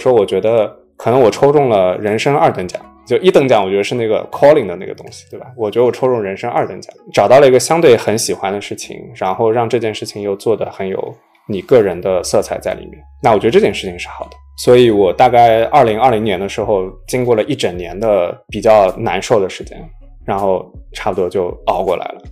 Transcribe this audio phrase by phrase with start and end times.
[0.00, 5.46] 说我觉得可能我抽中了人生二等奖，就一等奖我觉得是那个 calling 的那个东西，对吧？
[5.56, 11.14] 我觉得我抽中人生二等奖，找到了一个相对很喜欢的事情，然后让这件事情又做得很有
[11.46, 14.30] 你个人的色彩在里面，那我觉得这件事情是好的。
[14.58, 19.78] 所以我大概二零二零年的时候，经过了一整年的比较难受的时间，
[20.26, 22.22] 然后差不多就熬过来了。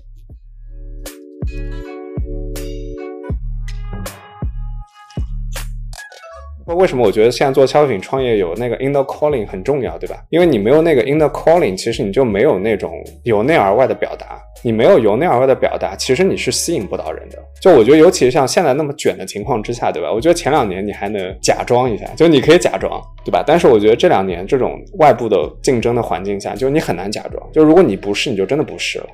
[6.74, 10.22] 为什么我觉得现在做消费品创业有那个 inner calling 很重要，对吧？
[10.30, 12.92] 因为你没有那个 inner calling，其实你就没有那种
[13.24, 14.38] 由内而外的表达。
[14.64, 17.38] 你没有由内而外的表达，其实你是吸引不到人的。
[17.62, 20.12] 就我觉得，尤其是像现在那么卷的情况之下，对吧？
[20.12, 23.44] 我觉得前两年你还能假装一下，就你可以假装，对吧？
[23.46, 27.40] 但是我觉得这两年这种外部的竞争的环境下，就你很难假装。
[27.52, 29.06] 就如果你不是，你就真的不是了。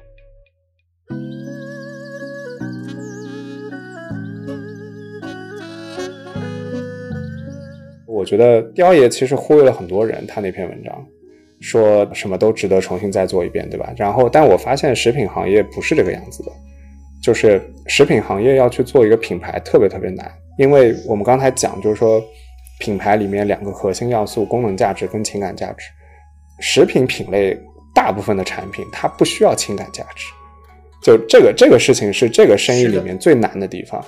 [8.24, 11.06] 我觉得雕爷其实忽悠了很多人，他那篇文章
[11.60, 13.92] 说什么都值得重新再做一遍，对吧？
[13.98, 16.50] 然后，但我发现食品行业不是这个样子的，
[17.22, 22.18] 就是食品行业要去做一个品牌特别特别难，因为我们刚才讲，就是说
[22.80, 25.84] 品牌里面两个核心要素：功能价值跟情感价值。
[26.60, 27.54] 食品品类
[27.94, 30.32] 大部分的产品它不需要情感价值，
[31.02, 34.02] 就这个这个事情是这个生意里面最难的地方。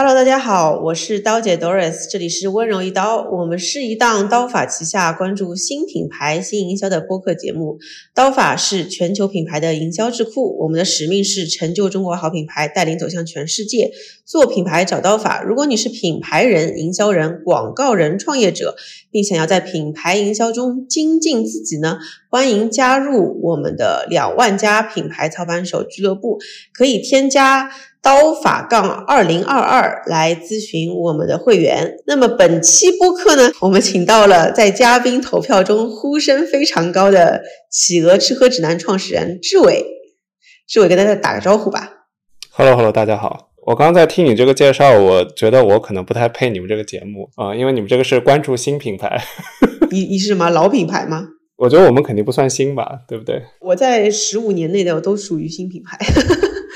[0.00, 3.28] Hello，大家好，我是刀姐 Doris，这里是温柔一刀。
[3.32, 7.78] 我们是一档刀法旗下关注新品牌、新营销的播客节目。
[8.14, 13.90] 刀法是全球品牌的营销智库，我们的使命是成就中国好品牌，带领走向全世界。
[14.24, 15.42] 做品牌找刀法。
[15.42, 18.76] 如果你是品牌人、营销人、广告人、创业者，
[19.10, 21.98] 并想要在品牌营销中精进自己呢？
[22.30, 26.38] 欢迎加入我们的两万家品牌操盘手俱乐部，
[26.72, 27.68] 可以添加。
[28.02, 31.96] 刀法杠二零二二来咨询我们的会员。
[32.06, 39.84] 那么本期播客呢， 我们请到了在嘉宾投票中呼声非常高的企鹅吃喝指南创始人志伟。
[40.66, 42.06] 志伟跟大家打个招呼吧。
[42.50, 43.50] Hello，Hello，大家好。
[43.66, 49.20] 我刚刚在听你这个介绍，我觉得我可能不太配你们这个节目啊，因为你们这个是关注新品牌。
[49.90, 51.26] 你你是什么老品牌吗？
[51.56, 53.42] 我觉得我们肯定不算新吧，对不对？
[53.60, 55.98] 我在十五年内的我都属于新品牌。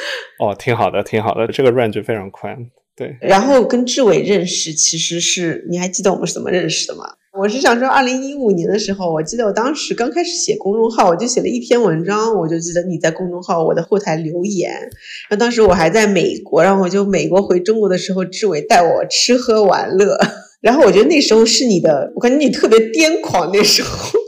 [0.38, 2.56] 哦，挺好的，挺好的，这个 range 非常宽。
[2.94, 7.04] 对，然后跟志伟认识，其实是你还记得我们是怎么认识的吗？
[7.40, 14.70] 我是想说，二零一五年的时候，我记得我当时刚开始写公众号，我就写了一篇文章，我就记得你在公众号我的后台留言。
[14.72, 20.18] 然后当时我还在美国，然后我就美国回中国的时候，志伟带我吃喝玩乐。
[20.60, 24.21] 然后我觉得那时候是你的，我感觉你特别癫狂，那时候。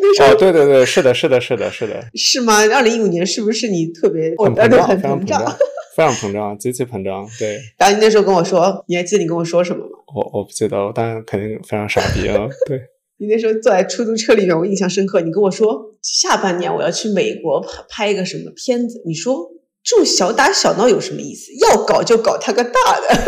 [0.00, 2.58] 就是那时候，对对对，是的，是的，是的，是的，是吗？
[2.74, 5.56] 二零一五年是不是你特别很膨胀，很膨胀，
[5.96, 7.26] 非常膨胀，极其膨胀？
[7.38, 7.58] 对。
[7.76, 9.98] 然后你那时候跟我说，你还记得你跟我说什么吗？
[10.14, 12.48] 我我不记得，但肯定非常傻逼啊！
[12.66, 12.80] 对。
[13.20, 15.20] 你那时候坐在出租车里面，我印象深刻。
[15.20, 19.02] 你跟我说，下半年我要去美国拍拍一个什么片子？
[19.04, 19.50] 你说
[19.82, 21.50] 这种小打小闹有什么意思？
[21.66, 22.70] 要搞就搞他个大
[23.00, 23.22] 的！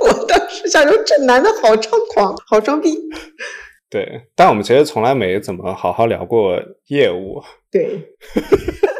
[0.08, 2.98] 我当时想说，这男的好猖狂，好装逼。
[3.90, 7.42] 对，但我们其实从来没怎么好好聊过业务。
[7.70, 7.88] 对，
[8.36, 8.99] 我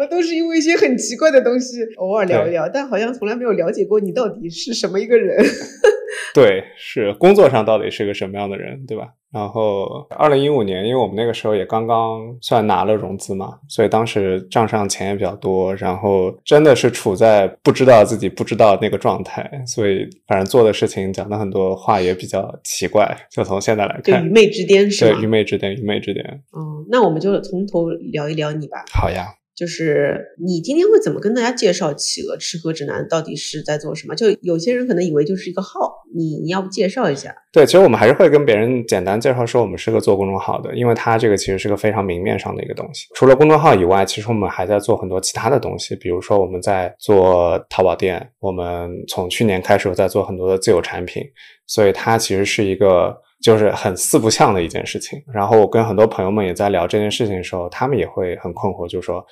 [0.00, 5.36] 们都是因为一些很奇怪的东西偶尔聊一聊，但好像从来没有了解过你到底是什么一个人。
[6.32, 9.08] 对，是工作上到底是个什么样的人，对吧？
[9.32, 23.16] 然后，二零一五年，因为我们那个时候也刚刚算拿了融资嘛，所以当时账上钱也比较多，然后真的是处在不知道自己不知道那个状态，所以反正做的事情讲的很多话也比较奇怪。
[23.30, 26.24] 就从现在来看，愚昧之巅是对，愚昧之巅，愚昧之巅。
[26.56, 28.84] 嗯，那我们就从头聊一聊你吧。
[28.92, 29.39] 好呀。
[29.60, 34.14] 就是你今天会怎么跟大家介绍企鹅吃喝指南到底是在做什么？
[34.14, 37.30] 就有些人可能以为就是一个号，你你要不介绍一下？
[37.52, 43.06] 对，其实我们还是会跟别人简单介绍说我们是个做公众号的，因为它这个其实是个非常明面上的一个东西。
[43.14, 51.22] 除了公众号以外，其实我们还在做很多其他的东西，比如说我们在做淘宝店，我们从去年开始在做很多的自有产品，
[51.66, 55.22] 所以它其实是一个就是很四不像的一件事情。
[55.34, 59.22] 然后我跟很多朋友们也在聊这件事情的时候，他们也会很困惑，就说。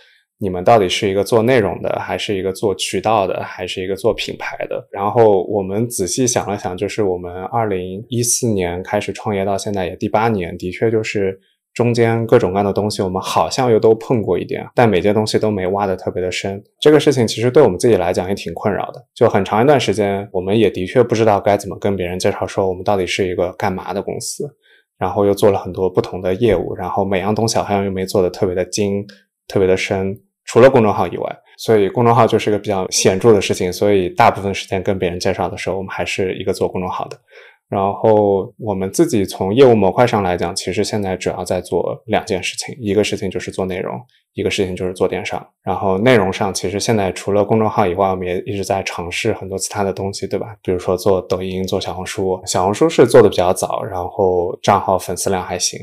[0.40, 4.87] 你们到底是一个做内容的，还是一个做渠道的，还是一个做品牌的？
[4.93, 11.37] 然后我们仔细想了想，就是我们二零一四年开始创业到现在也第八年，的确就是
[11.75, 16.62] 中间各种各样的东西，我们好像又都碰过一点，但每件东西都没挖的特别的深。
[16.81, 24.49] 这个事情其实对我们自己来讲也挺困扰的，就很长一段时间，我们也的确不知道该怎么跟别人介绍说我们到底是一个干嘛的公司，
[24.99, 29.05] 然后又做了很多不同的业务，然后每样东西好像又没做的特别的精，
[29.49, 30.17] 特别的深。
[30.48, 33.72] 除了公众号以外，所以公众号就是一个比较显著的事情。
[33.72, 37.16] 所以大部分时间跟别人介绍的时候，我们还是一个做公众号的。
[37.68, 43.94] 然后我们自己从业务模块上来讲，其实现在主要在做两件事情，一个事情就是做内容，
[44.32, 45.46] 一个事情就是做电商。
[45.62, 50.56] 然后内容上，其实现在除了公众号以外，我们也一直在尝试很多其他的东西，对吧？
[50.62, 52.40] 比如说做抖音、做小红书。
[52.46, 55.78] 小红书是做的比较早，然后账号粉丝量还行。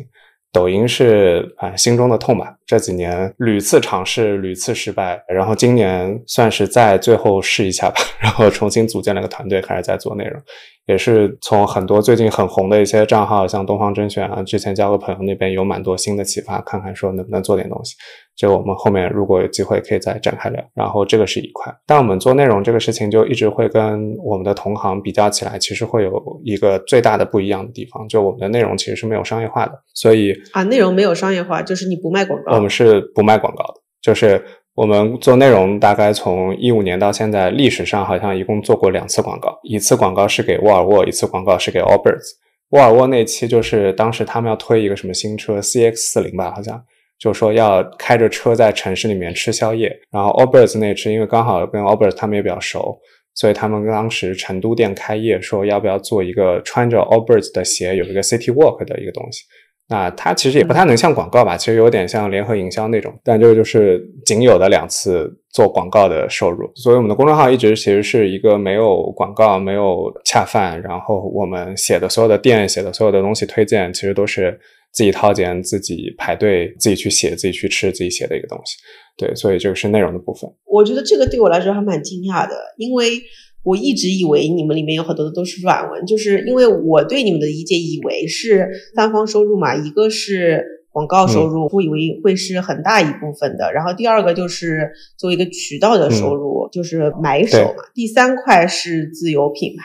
[0.55, 10.41] 抖音是啊心中的痛吧，这几年屡次尝试，屡次失败，然后今年算是再最后试一下吧，然后重新组建了个团队，开始在做内容。
[10.87, 17.95] 也是从很多最近很红的一些账号，像东方甄选啊，之前交个朋友那边有蛮多新的启发，看看说能不能做点东西。
[18.35, 20.63] 这个我们后面如果有机会可以再展开聊。
[20.73, 26.11] 然后这个是一块，但我们做内容这个事情就一直会跟我们的同行比较起来，其实会有
[26.43, 34.43] 一个最大的不一样的地方，就我们的内容其实是没有商业化的，所以啊，内容没有商业化，就是你不卖广告，我们是不卖广告的，就是。
[34.75, 42.33] 我们做内容大概从一五年到现在，历史上好像一共做过两次广告，一次广告是给沃尔沃，一次广告是给 Allbirds。
[42.71, 46.83] 沃尔沃那期就是当时他们要推一个什么新车 CX 四零吧，好像
[47.17, 49.89] 就说要开着车在城市里面吃宵夜。
[50.11, 52.99] 然后 Allbirds 那次因为刚好跟 Allbirds 他们也比较熟，
[53.33, 59.43] 所以他们当时成都店开业，说要不要做一个穿着 Allbirds 的鞋有一个 City Walk 的一个东西。
[59.87, 66.67] 那它其实也不太能像广告吧，其实有点像联合营销那种，但这个就是仅有的两次做广告的收入。
[66.75, 74.59] 所以我们的公众号一直其实是一个没有广告、没有恰饭，然后我们写的所有的店、写的所有的东西推荐，其实都是
[74.91, 78.77] 自己掏钱、自己排队、自己去写、自己去吃、自己写的一个东西。
[79.17, 80.49] 对，所以这个是内容的部分。
[80.65, 83.21] 我觉得这个对我来说还蛮惊讶的，因为。
[83.65, 99.83] 我一直以为你们里面有很多的都是软文，就是因为我对你们的理解以为是三方收入嘛，一个是广告收入，我以为会是很大一部分的，然后第二个就是作为一个渠道的收入，就是买手嘛，第三块是自有品牌。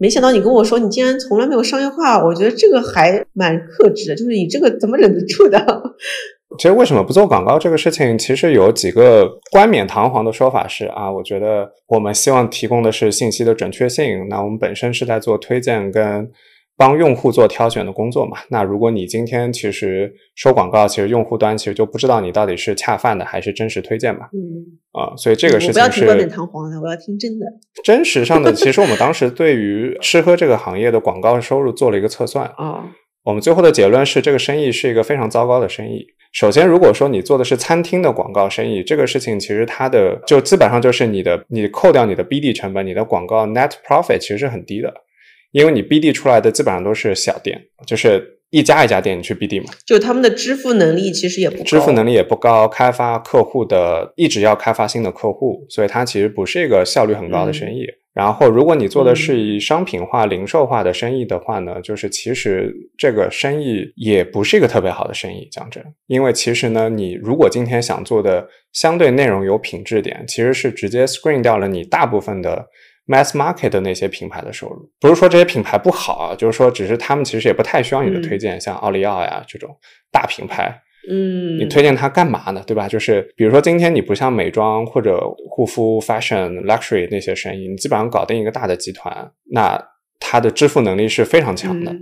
[0.00, 5.58] 没想到你跟我说你竟然从来没有商业化，我觉得这个还蛮克制的，就是你这个怎么忍得住的？
[6.56, 14.26] 其实为什么不做广告这个事情，其实有几个冠冕堂皇的说法是啊，我觉得我们希望提供的是信息的准确性。
[14.28, 16.28] 那我们本身是在做推荐跟
[16.76, 18.38] 帮用户做挑选的工作嘛。
[18.48, 24.26] 那如果你今天其实收广告，其实用户端其实就不知道你到底是恰饭的还是真实推荐嘛。
[24.32, 25.78] 嗯啊，所以这个事情是。
[25.78, 27.44] 不要听冠冕堂皇的，我要听真的。
[27.84, 32.84] 真实上的，其实我们当时对于吃喝这个行业的广告收入做了一个测算 啊。
[33.28, 36.06] 我们最后的结论是，这个生意是一个非常糟糕的生意。
[36.32, 44.90] 首先，如果说你做的是餐厅的广告生意，这个事情其实它的就基本上就是你的，你扣掉你的 BD 成本，你的广告 net profit 其实是很低的，
[45.52, 57.84] 因为你 BD 出来的基本上都是小店，就是一家一家店你去 BD 嘛，就他们的支付能力其实也不高，支付能力也不高，开发客户的一直要开发新的客户，所以它其实不是一个效率很高的生意。
[58.14, 65.84] 然后，如果你做的是以商品化、零售化的生意的话呢，就是其实这个生意也不是一个特别好的生意，讲真。
[66.08, 72.66] 因为其实呢，你如果今天想做的相对内容有品质点，其实是直接 screen 掉了你大部分的
[73.06, 74.90] mass market 的那些品牌的收入。
[74.98, 79.70] 不是说这些品牌不好啊，就是说只是他们其实也不太需要你的推荐，像奥利奥呀这种
[80.10, 80.76] 大品牌。
[81.10, 82.62] 嗯，你推荐它干嘛呢？
[82.66, 82.86] 对吧？
[82.86, 89.82] 就是比如说今天你不像美妆或者护肤、fashion、luxury 那些生意，你基本上搞定一个大的集团，那
[90.20, 91.94] 它的支付能力是非常强的，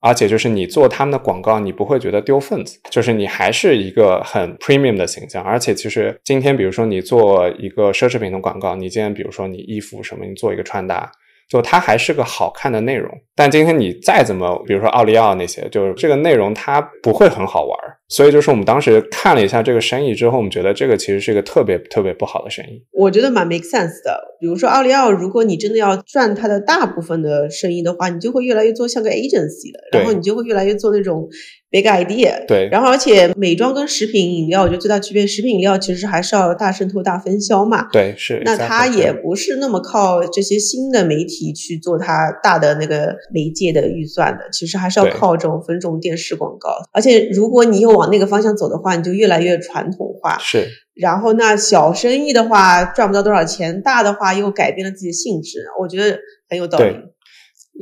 [0.00, 5.42] 而且就是你做他们的广告，你不会觉得丢份子，就是你还是一个很 premium 的形象。
[5.42, 11.10] 而且其实今天比如说你做一个奢侈品的广告，你今天比如说你衣服什么，你做一个穿搭。
[11.48, 17.96] 就它还是个好看的内容，但今天你再怎么，比如说奥利奥那些，就是这个内容它不会很好玩儿。
[18.10, 22.82] 所以就是我们当时看了一下这个生意之后，我们觉得这个其实是一个特别特别不好的生意。
[22.92, 24.18] 我觉得蛮 make sense 的。
[24.40, 31.28] 比如说奥利奥，如果你真的要赚它的大部分的生意的话，你就会越来越做像个 agency 的，然后你就会越来越做那种。
[31.70, 37.88] Big idea，对，然后而且美妆跟食品饮料，我觉得最大区别，食品饮料其实还是要大渗透、大分销嘛。
[37.92, 38.40] 对，是。
[38.44, 46.70] 那它也不是那么靠这些新的媒体去做它大的那个媒介的预算的，其实还是要靠这种分众电视广告。
[46.92, 50.38] 而且如果你又往那个方向走的话，你就越来越传统化。
[50.38, 50.66] 是。
[50.94, 56.96] 然后那小生意的话赚不到多少钱，大的话又改变了自己的性质，我觉得很有道理。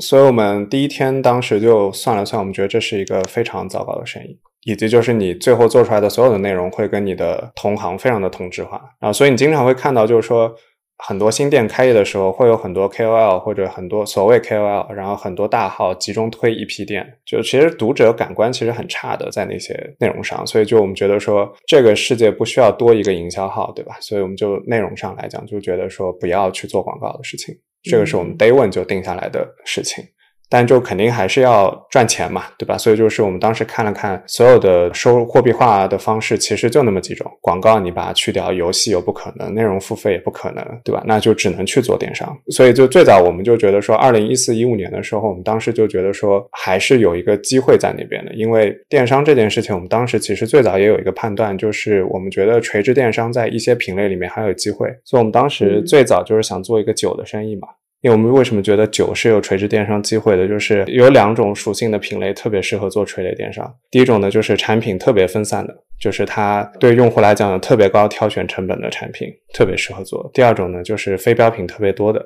[0.00, 10.54] 所以我们第一天当时就算了算，我们觉得这是一个非常糟糕的生意，以及就是你最后做出来的所有的内容会跟你的同行非常的同质化，啊所以你经常会看到就是说
[10.98, 23.96] 很多新店开业的时候，会有很多 KOL 或者很多所谓 KOL，然后很多大号集中推一批店，就其实读者感官其实很差的在那些内容上，所以就我们觉得说这个世界不需要多一个营销号，对吧？
[24.00, 27.54] 所以我们就内容上来讲，就觉得说不要去做广告的事情，
[27.88, 30.04] 这个是我们 Day One 就定下来的事情。
[30.48, 32.78] 但就肯定还是要赚钱嘛，对吧？
[32.78, 37.30] 所以就是我们当时看了看所有的收入货币化的方式，其实就那么几种。
[37.40, 41.02] 广告你把它去掉，游戏又不可能，内容付费也不可能，对吧？
[41.06, 42.36] 那就只能去做电商。
[42.50, 48.32] 所以就最早我们就觉得说，二零一四一五年的时候，我们当时就觉得说，还是有一个机会在那边的。
[48.34, 54.88] 因为电商这件事情，我们当时其实最早也有一个判断，就是我们觉得垂直电商在一些品类里面还有机会。
[55.04, 57.66] 所以我们当时最早就是想做一个酒的生意嘛。
[58.06, 60.46] 因为我们为什么觉得酒是有垂直电商机会的？
[60.46, 63.68] 就是有两种属性的品类特别适合做垂类电商。
[63.90, 70.30] 第一种呢，就是产品特别分散的，就是它对用户来讲有特别高挑选成本的产品，特别适合做。
[70.32, 72.24] 第二种呢，就是非标品特别多的，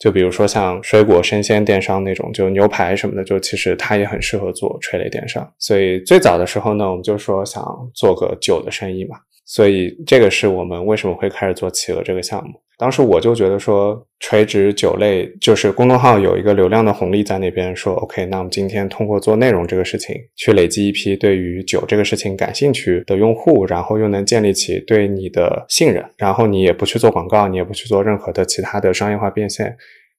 [0.00, 5.48] 就比如说像水果生鲜电商那种，就牛排什么的，就其实它也很适合做垂类电商。
[5.60, 7.64] 所以最早的时候呢，我们就说想
[7.94, 9.18] 做个酒的生意嘛。
[9.44, 12.60] 所以这个是我们为什么会开始做企鹅这个项目。
[12.78, 29.76] 当时我就觉得说，垂直酒类就是公众号有一个流量的红利在那边，说 OK，那我们今天通过做内容这个事情，去累积一批对于酒这个事情感兴趣的用户，然后又能建立起对你的信任，然后你也不去做广告，你也不去做任何的其他的商业化变现，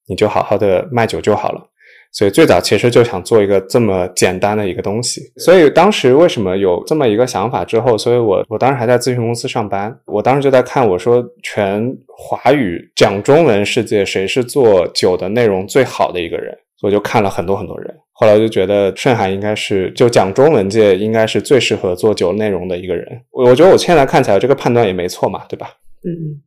[0.08, 1.70] 你就好好的卖酒就好了。
[2.14, 5.20] 所以最早其实就想做一个这么简单的一个东西。
[5.38, 23.06] 所以当时为什么有这么一个想法之后，所以我我当时还在咨询公司上班，我当时就在看，我说全华语讲中文世界谁是做酒的内容最好的一个人，我就看了很多很多人，后来我就觉得盛海应该是就讲中文界应该是最适合做酒内容的一个人。
[23.32, 25.68] 我我觉得我现在看起来这个判断也没错嘛，对吧？
[26.06, 26.40] 嗯。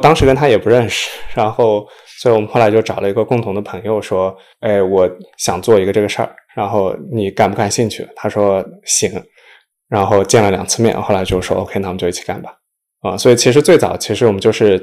[0.00, 1.86] 当时跟他也不认识，然后，
[2.22, 9.10] 所以我们后来就找了一个共同的朋友，说：“哎，我想做一个这个事儿，然后你感不感兴趣？”他说：“行。”
[9.90, 12.54] 然后见了两次面，后来就说：“OK，那我们就一起干吧。”
[13.02, 14.80] 啊，所以其实最早其实我们就是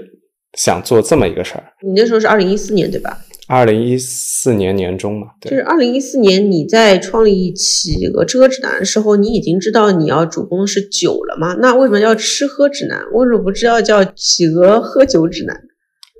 [0.57, 1.63] 想做这么一个事儿。
[1.81, 3.17] 你那时候是二零一四年对吧？
[3.47, 11.55] 二零一四年年中嘛，对就是二零一四年你在创立企鹅吃喝指南的时候，你已经知道你要主攻的是酒了吗？
[11.61, 12.99] 那为什么叫吃喝指南？
[13.13, 15.55] 为什么不知道叫企鹅喝酒指南？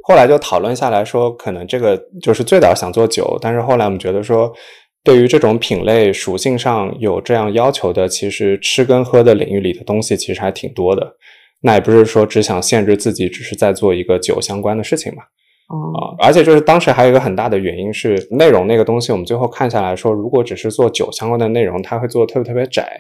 [0.10, 4.52] 后来就讨论下来说，可能这个就是最早想做酒，但是后来我们觉得说，
[5.04, 11.16] 对于这种品类属性上有这样要求的，其实吃跟喝的领域里的东西其实还挺多的。
[11.62, 15.22] 那也不是说只想限制自己，只是在做一个酒相关的事情嘛。
[15.68, 23.00] 哦，而且就是当时还有一个很大的原因是内容那个东西，我们最后看下来说，如果只是做酒相关的内容，它会做的特别特别窄，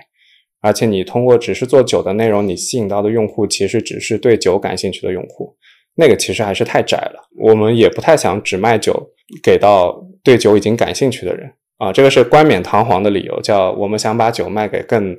[0.61, 5.55] 而且你通过只是做酒的内容，你吸引到的用户其实只是对酒感兴趣的用户，
[5.99, 7.19] 那个其实还是太窄了。
[7.37, 8.93] 我们也不太想只卖酒
[9.43, 15.15] 给到对酒已经感兴趣的人啊，这个是冠冕堂皇的理由，叫我们想把酒卖给更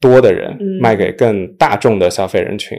[0.00, 2.78] 多的人，卖给更大众的消费人群。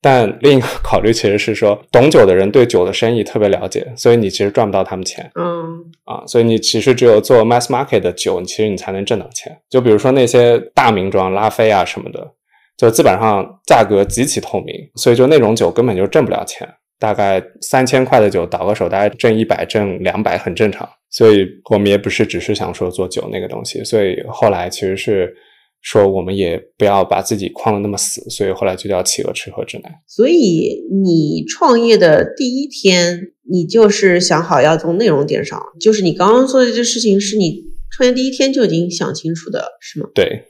[0.00, 5.28] 但另一个考虑其实是说，懂酒的人对酒的生意特别了解，所以你其实赚不到他们钱。
[5.34, 9.56] 嗯啊，所以你其实只有做 mass market 的酒，其实你才能挣到钱。
[9.68, 12.24] 就比如说那些大名庄拉菲啊什么的，
[12.76, 16.68] 就基本上价格极其透明，所以就那种酒根本就挣不了钱。
[16.98, 20.88] 大概三千块的酒倒个手，大概挣一百、挣两百很正常。
[21.10, 25.34] 所以我们也不是只是想说做酒那个东西，所以后来其实是。
[25.80, 29.92] 说我们也不要把自己框的那么死，所以后来就叫企鹅吃喝指南。
[30.08, 37.62] 所以你创业的第一天，你就是想好要从内容电商，就是你刚刚说的这事情，是你
[37.92, 40.08] 创业第一天就已经想清楚的，是吗？
[40.12, 40.42] 对，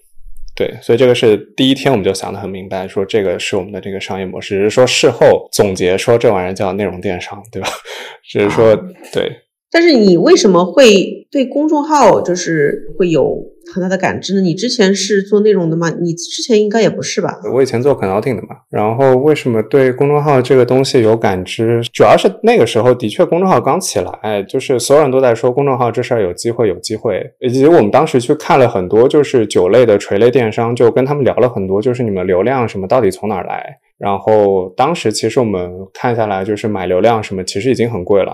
[0.59, 4.57] 对，所以这个是第一天我们就想得很明白，说这个是我们的这个商业模式。
[4.57, 7.69] 只是说事后总结说这玩意儿叫内容电商，对吧？
[8.29, 8.75] 只是说
[9.13, 9.31] 对。
[9.71, 13.43] 但是你为什么会对公众号就是会有？
[13.71, 14.41] 很大的感知呢？
[14.41, 15.91] 你之前是做内容的吗？
[16.01, 17.39] 你之前应该也不是吧？
[17.53, 18.57] 我以前做 consulting 的嘛。
[18.71, 21.83] 然后为什么对公众号这个东西有感知？
[21.93, 27.23] 主要是那个时候的确公众号刚起来，就是所有人都在说公众号这事儿有机会，有机会。
[27.41, 33.63] 以及我们当时去看了很多就是酒类的垂类电商，就跟他们聊了很多，就是你们流量什么到底从哪儿来？
[33.99, 38.33] 然后当时其实我们看下来，就是买流量什么其实已经很贵了，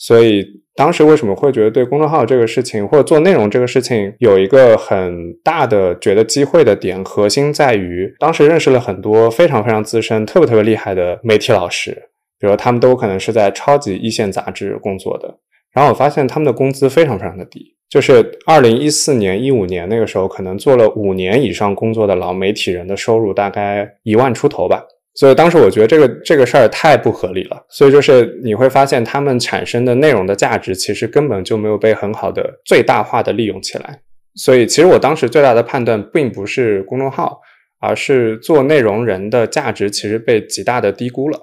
[0.00, 0.44] 所以。
[0.76, 7.04] 当时为什么会觉得对公众号这个事情或者做内容这个事情有一个很大的觉得机会的点？
[7.04, 11.90] 核心在于当时认识了很多非常非常资深、特别特别厉害的媒体老师，
[12.38, 15.36] 比如他们都可能是在超级一线杂志工作的。
[15.74, 24.82] 然后我发现他们的工资非常非常的低，就是二零一四年、一五年那个时候，可能做了五年以上工作的老媒体人的收入大概一万出头吧。
[25.20, 27.66] 所以当时我觉得这个这个事儿太不合理了。
[27.68, 34.00] 所以就是你会发现，他们产生的内容的价值其实根本就没有被很好的最大化的利用起来。
[34.34, 37.38] 所以其实我当时最大的判断并不是公众号，
[37.80, 41.38] 而是做内容人的价值其实被极大的低估了。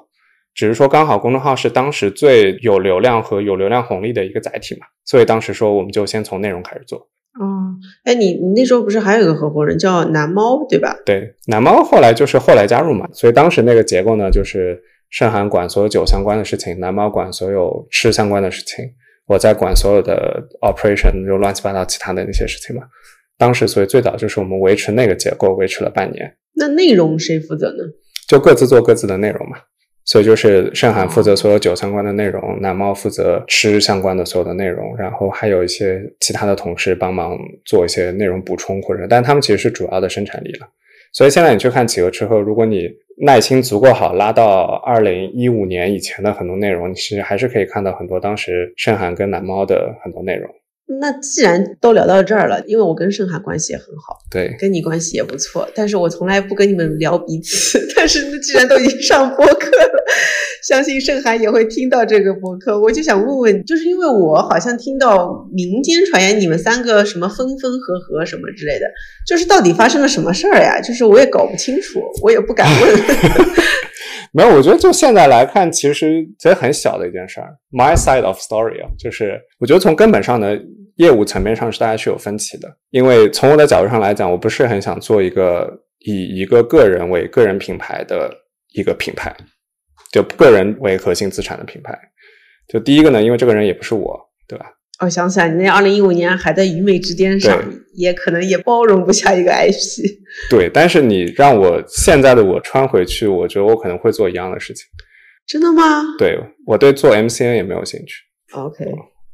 [0.55, 7.07] 只是说刚好公众号是当时最有流量和有流量红利的一个载体嘛，所以当时说我们就先从内容开始做。
[7.39, 10.95] 哦，哎，你你那时候不是还有一个合伙人叫南猫对吧？
[11.05, 18.85] 对，南猫后来就是后来加入嘛，所以当时那个结构呢，就是盛涵管所有酒相关的事情，南猫管所有吃相关的事情，
[19.27, 22.83] 我在管所有的 operation 就乱七八糟其他的那些事情嘛。
[23.37, 26.35] 当时所以最早就是我们维持那个结构维持了半年。
[26.55, 27.83] 那内容谁负责呢？
[28.27, 29.57] 就各自做各自的内容嘛。
[30.07, 40.67] 所以就是盛涵负责所有酒相关的内容，南猫负责吃相关的所有的内容，然后还有一些其他的同事帮忙做一些内容补充或者，但他们其实是主要的生产力了。
[41.11, 42.87] 所以现在你去看企鹅吃喝，如果你
[43.25, 50.49] 耐心足够好，拉到二零一五年以前的很多内容，你其实还是可以看到很多当时盛涵跟南猫的很多内容。
[50.99, 57.85] 那既然都聊到这儿了，因为我跟盛涵关系也很好，对，跟你关系也不错，但是我从来不跟你们聊彼此。
[57.93, 60.03] 但是那既然都已经上播客了，
[60.63, 62.79] 相信盛涵也会听到这个播客。
[62.79, 68.85] 我就想问问，就是因为我好像听到民间传言你们三个什么分分合合什么之类的，
[69.27, 70.79] 就是到底发生了什么事儿呀？
[70.79, 72.95] 就是我也搞不清楚，我也不敢问。
[74.37, 77.57] 没有，我觉得就现在来看，其实其实很小的一件事儿。
[77.71, 80.61] My side of story 啊，就是我觉得从根本上的
[80.97, 82.71] 业务层面上是大家是有分歧的。
[82.91, 85.67] 因为从我的角度上来讲，我不是很想做一个
[86.01, 88.31] 以一个个人为个人品牌的
[88.73, 89.35] 一个品牌，
[90.11, 91.99] 就个人为核心资产的品牌。
[92.67, 94.67] 就第一个呢，因为这个人也不是我，对吧？
[95.03, 97.63] 我想起来，你那二零一五年还在愚昧之巅上，
[97.93, 100.03] 也可能也包容不下一个 IP。
[100.49, 104.85] 对，但是你让我现在的我穿回去，我觉得我可能会做一样的事情。
[105.45, 106.03] 真的吗？
[106.17, 108.15] 对，我对做 MCN 也没有兴趣。
[108.53, 108.85] OK。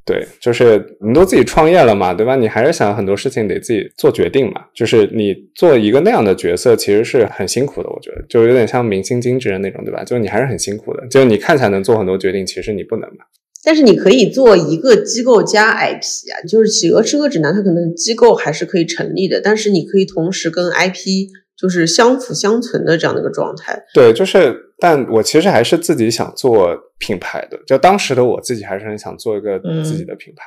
[0.05, 2.35] 对，就是你都自己创业了嘛，对吧？
[2.35, 4.65] 你还是想很多事情得自己做决定嘛。
[4.75, 7.89] 就是你做一个那样的角色，其实是很辛苦的。
[7.89, 10.03] 我觉得，就有点像明星经纪人那种，对吧？
[10.03, 11.07] 就是你还是很辛苦的。
[11.07, 13.23] 就是你看起来能做很多决定，其实你不能嘛。
[13.65, 23.83] 但是你可以做一个机构加 IP 啊，就是企鹅吃喝指南，它可能机构还是可以成立的，但是你可以同时跟 IP 就是相辅相成的这样的一个状态。
[23.93, 30.45] 对，就是，但我其实还是自己想做品牌的，就当时的我自己还是很想做一个自己的品牌。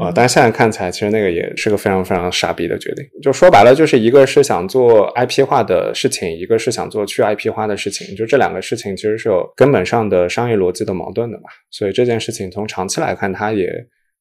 [0.00, 0.10] 啊！
[0.14, 3.04] 但是现在看起来，其实那个也是个非常非常傻逼的决定。
[3.22, 8.16] 就说白了，就是一个是想做 IP 化的事情，一个是想做去 IP 化的事情。
[8.16, 11.44] 就这两个事情其实是有根本上的商业逻辑的矛盾的嘛。
[11.70, 13.68] 所以这件事情从长期来看，它也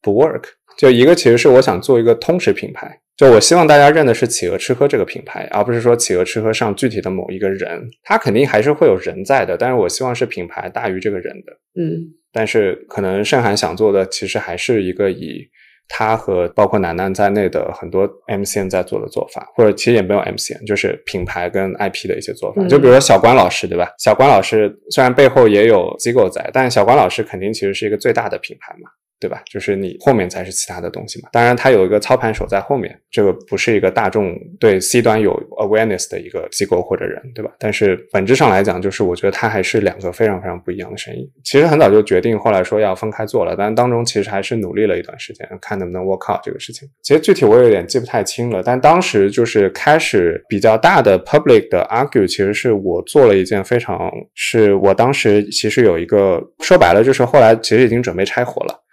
[0.02, 0.43] 不 work。
[0.78, 7.89] 就一个其实是我想做一个通识品牌，就我希望大家认的是企鹅吃喝这个品牌，而不是说企鹅吃喝上具体的某一个人。
[8.04, 11.54] 他肯定还是会有人在的，但是我希望是品牌大于这个人的。
[11.80, 12.19] 嗯。
[12.34, 15.48] 但是可能盛涵想做的，其实还是一个以
[15.88, 22.65] 他和包括楠楠在内的很多 MCN 在做的做法，或者其实也没有 MCN，就是品牌跟 IP 的一些做法。
[22.67, 23.89] 就比如说小关老师，对吧？
[24.00, 28.89] 小关老师虽然背后也有机构在，但小关老师肯定其实是一个最大的品牌嘛。
[29.23, 29.41] 对吧？
[29.49, 31.29] 就是你后面才是其他的东西嘛。
[31.31, 37.51] 当然，它有一个操盘手在后面，这个不是一个大众对 C 端有 awareness 的一个机构或者人，对吧？
[37.57, 41.31] 但是本质上来讲，就是我觉得它还是两个非常非常不一样的生意。
[41.45, 46.86] 其实很早就决定，后来说要分开做了，但当中其实还是努力了一段时间，看能不能 work out 这个事情。
[47.01, 58.83] 其实具体我有点记不太清了，但当时就是开始比较大的 public 的 argue，其实是我做了一件非常，是我当时其实有一个说白了，就是后来其实已经准备拆伙了。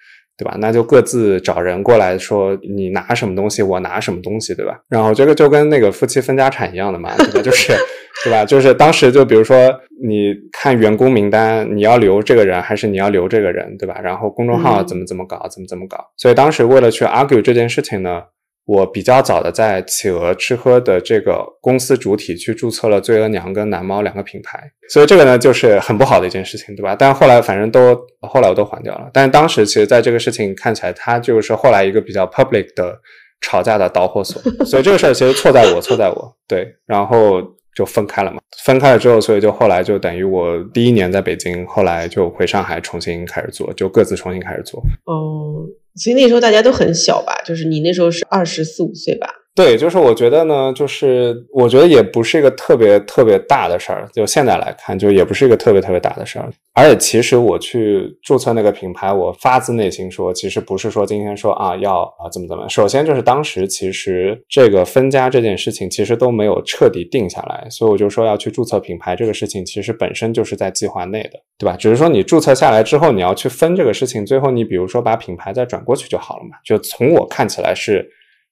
[0.41, 0.57] 对吧？
[0.59, 4.81] 那就各自找人过来说，你拿什么东西，我拿什么东西，对吧？
[4.89, 7.43] 然后这个就跟那个夫妻分家产一样的嘛，对吧？
[7.43, 7.75] 就是，
[8.25, 8.43] 对吧？
[8.47, 9.57] 就是当时就比如说，
[10.03, 14.01] 你看员工名单，你要留这个人还是你要留这个人，对吧？
[14.03, 15.99] 然后公众号怎么怎么搞，怎么怎么搞。
[16.17, 18.23] 所以当时为了去 argue 这件事情呢。
[18.67, 26.95] 我比较早的在企鹅吃喝的这个公司主体去注册了醉鹅娘跟蓝猫两个品牌，所以这个呢就是很不好的一件事情，对吧？
[26.95, 29.11] 但后来反正都后来我都还掉了。
[29.13, 32.97] 但是当时其实在这个事情看起来，它就是后来一个比较 public 的
[33.41, 37.43] 吵架的导火索，所以这个事儿其实错在我，错在我对，然后
[37.75, 38.39] 就分开了嘛。
[38.65, 44.81] 分开了之后，所以就后来就等于我第一年在北京，后来就回上海重新开始做，就各自重新开始做。
[45.11, 45.67] 嗯。
[45.97, 49.29] 所以那时候大家都很小吧，就是你那时候是二十四五岁吧？
[49.61, 56.51] 对，就是我觉得呢，就是我觉得也不是一个特别特别大的事儿，就现在来看，就也不是一个特别特别大的事儿。
[56.73, 62.67] 而且其实我去注册那个品牌，我发自内心说，其实不是说今天说啊要啊怎么怎么。
[62.71, 71.77] 首先就是当时其实这个分家这件事情其实都没有彻底定下来，所以我就说要去注册品牌这个事情，其实本身就是在计划内的，对吧？
[71.77, 76.57] 只是说你注册下来之后，你要去分这个事情，最后你比如说把品牌再转过去就好了嘛。
[76.65, 78.11] 就从我看起来是。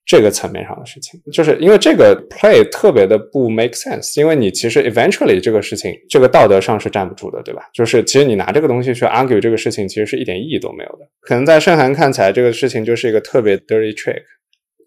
[0.09, 7.69] 这个层面上的事情，就是因为这个 play 特别的不 make sense，因为你其实 eventually 这个事情，这个道德上是站不住的，对吧？
[7.75, 11.07] 就是其实你拿这个东西去 argue 这个事情，其实是一点意义都没有的。
[11.21, 14.23] 可能在盛涵看起来，这个事情就是一个特别 dirty trick。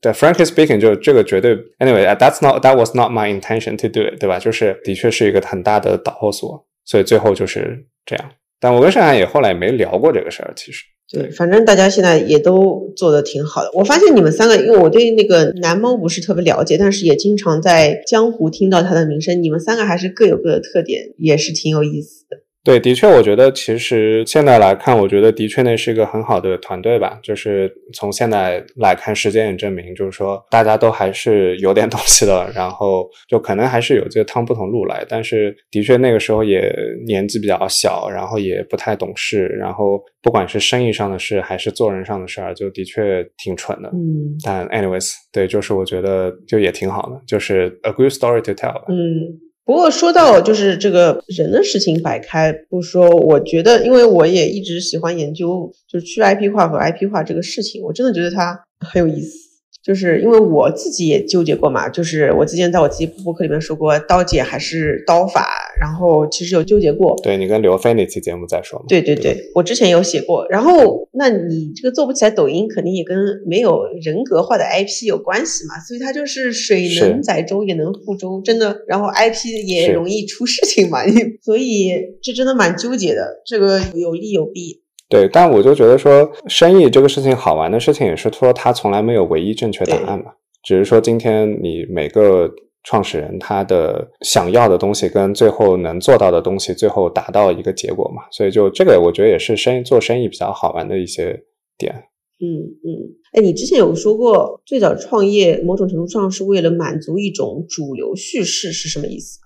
[0.02, 4.40] 对，frankly speaking，就这个绝对 anyway，that's not that was not my intention to do it，对吧？
[4.40, 8.32] 就是的确是一个很大的导火索，所以最后就是这样。
[8.60, 10.84] 但我跟盛涵也后来也没聊过这个事儿，其实。
[11.12, 13.70] 对，反正大家现在也都做的挺好的。
[13.74, 19.44] 我发现你们三个，因为我对那个南猫不是特别了解，但是也经常在江湖听到他的名声。
[19.44, 22.38] 你们三个还是各有各的特点，也是挺有意思的。
[22.64, 27.20] 对，的确，我觉得其实现在来看，我觉得的确那是一个很好的团队吧。
[27.24, 32.48] 就是从现在来看，时间也证明，就是说大家都还是有点东西的。
[32.56, 36.72] 然后就可能还是有这个趟不同路来，但是的确那个时候也
[37.08, 43.90] 年纪比较小，然后也不太懂事，然后不管是生意上的事还是做人上的事儿，就的确挺蠢的。
[43.90, 44.38] 嗯。
[44.46, 48.86] 但 anyways，对，就是我觉得就也挺好的，就是 a good story to tell 吧。
[48.90, 49.50] 嗯。
[49.72, 59.51] 不过说到就是这个人的事情摆开不说，我觉得，因为我也一直喜欢研究，就是去 IP 化和 IP 化这个事情，我真的觉得它很有意思。
[59.84, 65.48] 就是因为我自己也纠结过嘛，就是我之前在我自己播客里面说过，刀姐还是刀法，
[65.80, 67.20] 然后其实有纠结过。
[67.24, 68.86] 对你跟刘飞那期节目在说嘛？
[68.88, 70.46] 对对对，我之前有写过。
[70.50, 73.18] 然后，那你这个做不起来抖音，肯定也跟
[73.48, 75.80] 没有人格化的 IP 有关系嘛。
[75.80, 78.84] 所以它就是水能载舟也能覆舟，真的。
[78.88, 81.00] 然后 IP 也容易出事情嘛，
[81.42, 81.92] 所以
[82.22, 83.42] 这真的蛮纠结的。
[83.46, 84.82] 这个有利有弊。
[85.12, 90.32] 对，但我就觉得说，生意这个事情好玩的事情也是说，它从来没有唯一正确答案嘛。
[90.64, 92.50] 只是说今天你每个
[92.84, 98.24] 创始人他的想要的东西跟最后能做到的东西，最后达到一个结果嘛。
[98.32, 101.38] 所以就这个，我觉得也是生意做生意比较好玩的一些
[101.78, 101.94] 点。
[102.40, 102.90] 嗯嗯，
[103.34, 109.40] 哎，你之前有说过，最早创业某种程度上是为了满足一种主流叙事，是什么意思？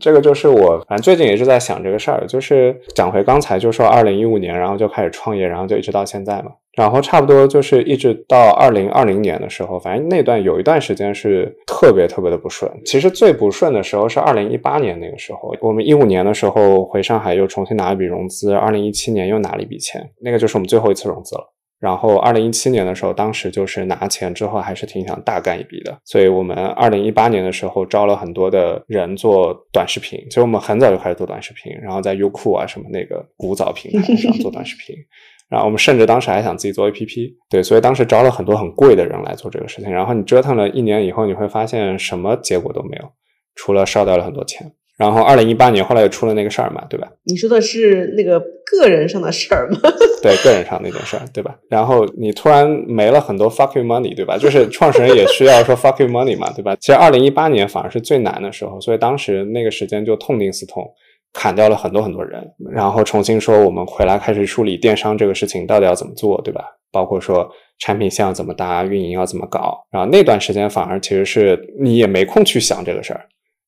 [0.00, 2.26] 这个就是我，反正最近也是在想这个事儿。
[2.26, 6.52] 就是讲回刚才，就说二零一五年，然后就开始创业，然后就一直到现在嘛。
[6.74, 12.70] 然后差不多就是一直到二零二零年的时候，反正那段有一段时间是特别特别的不顺。
[12.84, 21.52] 其实最不顺的时候是二零一八年那个时候，我们一五年的时候回上海又重新拿了一笔融资，二零一七年又拿了一笔钱，那个就是我们最后一次融资了。
[21.80, 25.96] 然后，二零一七年的时候，当时就是拿钱之后，还是挺想大干一笔的。
[26.04, 30.18] 所以我们二零一八年的时候招了很多的人做短视频。
[30.28, 34.96] 其实我们很早就开始做短视频，然后在优酷啊什么那个古早平台上做短视频。
[35.48, 37.34] 然后我们甚至当时还想自己做 APP。
[37.48, 39.90] 对，所以当时招了很多很贵的人来做这个事情。
[39.90, 43.08] 然后你折腾了一年以后，你会发现什么结果都没有，
[43.54, 44.72] 除了烧掉了很多钱。
[44.98, 47.08] 然后二零一八年后来又出了那个事儿嘛，对吧？
[47.24, 49.78] 你说的是那个个人上的事儿吗？
[50.20, 51.56] 对，个人上那件事儿，对吧？
[51.70, 54.36] 然后你突然没了很多 fuck you money，对吧？
[54.36, 56.76] 就是创始人也需要说 fuck you money 嘛，对吧？
[56.80, 60.84] 其实二零一八年反而是最难的时候，所以当时那个时间就痛定思痛，
[61.32, 66.64] 砍掉了很多很多人，然后重新说我们回来开始梳理电商这个事情到底要怎么做，对吧？
[66.90, 73.20] 包括说产品线要怎么搭，运营要怎么搞，然后那段时间反而其实是你也没空去想这个事儿。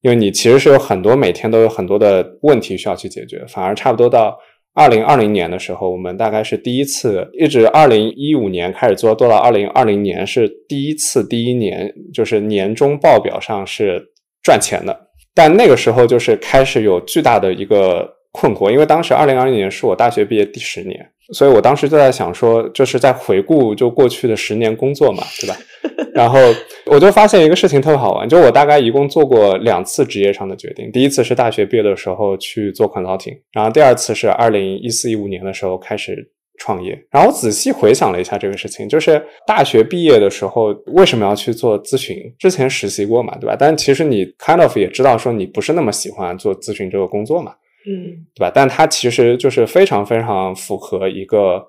[0.03, 4.39] 因为你其实是有很多每天都有很多的问题需要去解决，反而差不多到
[4.73, 14.01] 二零二零年的时候，我们大概是第一次，一直二零一五年开始做，做到二零二零年是第一次，第一年就是年终报表上是
[14.43, 25.57] 赚钱的，但那个时候就是开始有巨大的一个困惑，因为当时二零二零年是我大学毕业第十年，所以我当时就在想说，就是在回顾就过去的十年工作嘛，对吧？
[26.13, 26.39] 然后
[26.87, 30.91] 我就发现一个事情特别好玩，就我大概一共做过两次职业上的决定。
[30.93, 36.17] 第一次是大学毕业的时候去做 consulting，然后第二次是二零一四一五年的时候开始
[36.59, 36.99] 创业。
[37.11, 42.17] 然后仔细回想了一下这个事情，就是大学毕业的时候为什么要去做咨询？
[42.39, 43.57] 之前实习过嘛，对吧？
[43.59, 47.53] 但其实你 kind of 也知道说你不是那么喜欢做咨询这个工作嘛，
[47.87, 48.53] 嗯，对吧？
[48.55, 51.67] 但它其实就是非常非常符合一个。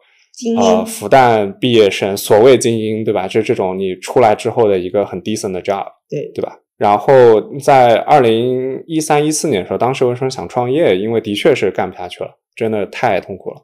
[0.58, 3.28] 呃，复旦毕业生，所谓精英，对吧？
[3.28, 6.58] 就这种你出来之后的一个很 decent 的 job，对对吧？
[6.78, 10.97] 然后在二零一三一四年的时候，当时为什么想创业？
[10.97, 13.58] 因为的确是干不下去了，真的太痛苦了。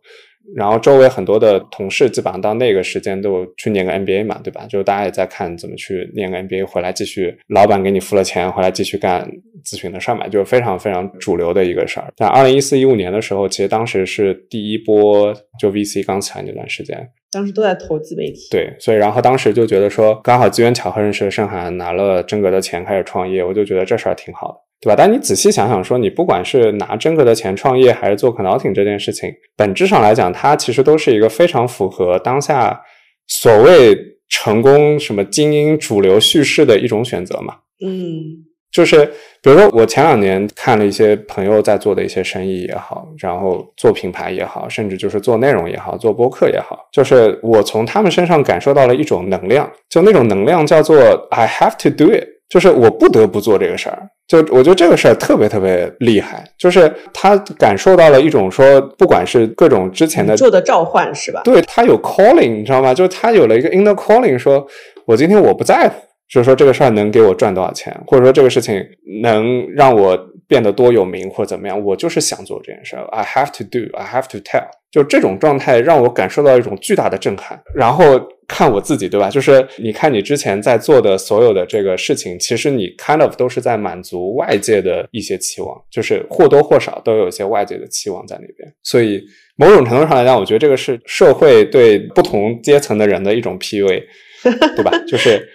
[0.55, 4.65] 然后周围很多的同事基本上到那个时间都去念个 MBA 嘛，对吧？
[4.69, 9.29] 就是大家也在看怎么去念个 MBA 回来继续，老板给你付了钱回来继续干
[9.65, 12.11] 咨询的事儿嘛，就是非常非常主流的一个事儿。
[12.15, 18.47] 但二零一四一五年的时候，其实当时是第一波就 VC 刚起来那段时间，当时都在投自媒体。
[18.49, 24.95] 对，所以然后当时就觉得说，刚好机缘巧合认识了盛涵，拿了真格的钱开始创业，我就觉得这事儿挺好的，对吧？
[24.97, 32.79] 但你仔细想想，说你不管是拿真格的钱创业，还是做 consulting 这件事情，本质上来讲，它其实都是一个非常符合当下
[33.27, 33.97] 所谓
[34.29, 37.55] 成功什么精英主流叙事的一种选择嘛。
[37.85, 39.05] 嗯就是
[39.41, 50.99] 比如说，我前两年看了一些朋友在做的一些生意也好，然后做品牌也好，甚至就是做内容也好，做播客也好，就是我从他们身上感受到了一种能量，就那种能量叫做
[51.31, 54.09] I have to do it，就是我不得不做这个事儿。
[54.27, 61.41] 就我觉得这个事儿特别特别厉害，就是他感受到了一种说，不管是各种之前的做的召唤是吧？
[61.43, 62.93] 对他有 calling，你知道吗？
[62.93, 64.65] 就是他有了一个 inner calling，说
[65.05, 65.95] 我今天我不在乎。
[66.29, 68.83] 就是说这个事儿能给我赚多少钱，或者说这个事情
[69.21, 73.05] 能让我变得多有名或者怎么样，我就是想做这件事儿。
[73.11, 74.67] I have to do, I have to tell。
[74.89, 77.61] 就这种状态让我感受到一种巨大的震撼。
[77.75, 78.03] 然后
[78.47, 79.29] 看我自己，对吧？
[79.29, 88.73] 就是你看你之前在做的所有的这个事情，其实你 kind of 都是在满足外界的一些期望，就是或多或少都有一些外界的期望在那边。
[88.83, 89.21] 所以
[89.57, 94.03] 某种程度上来讲，我觉得这个是社会对不同阶层的人的一种 PUA，
[94.75, 94.91] 对吧？
[95.07, 95.45] 就是。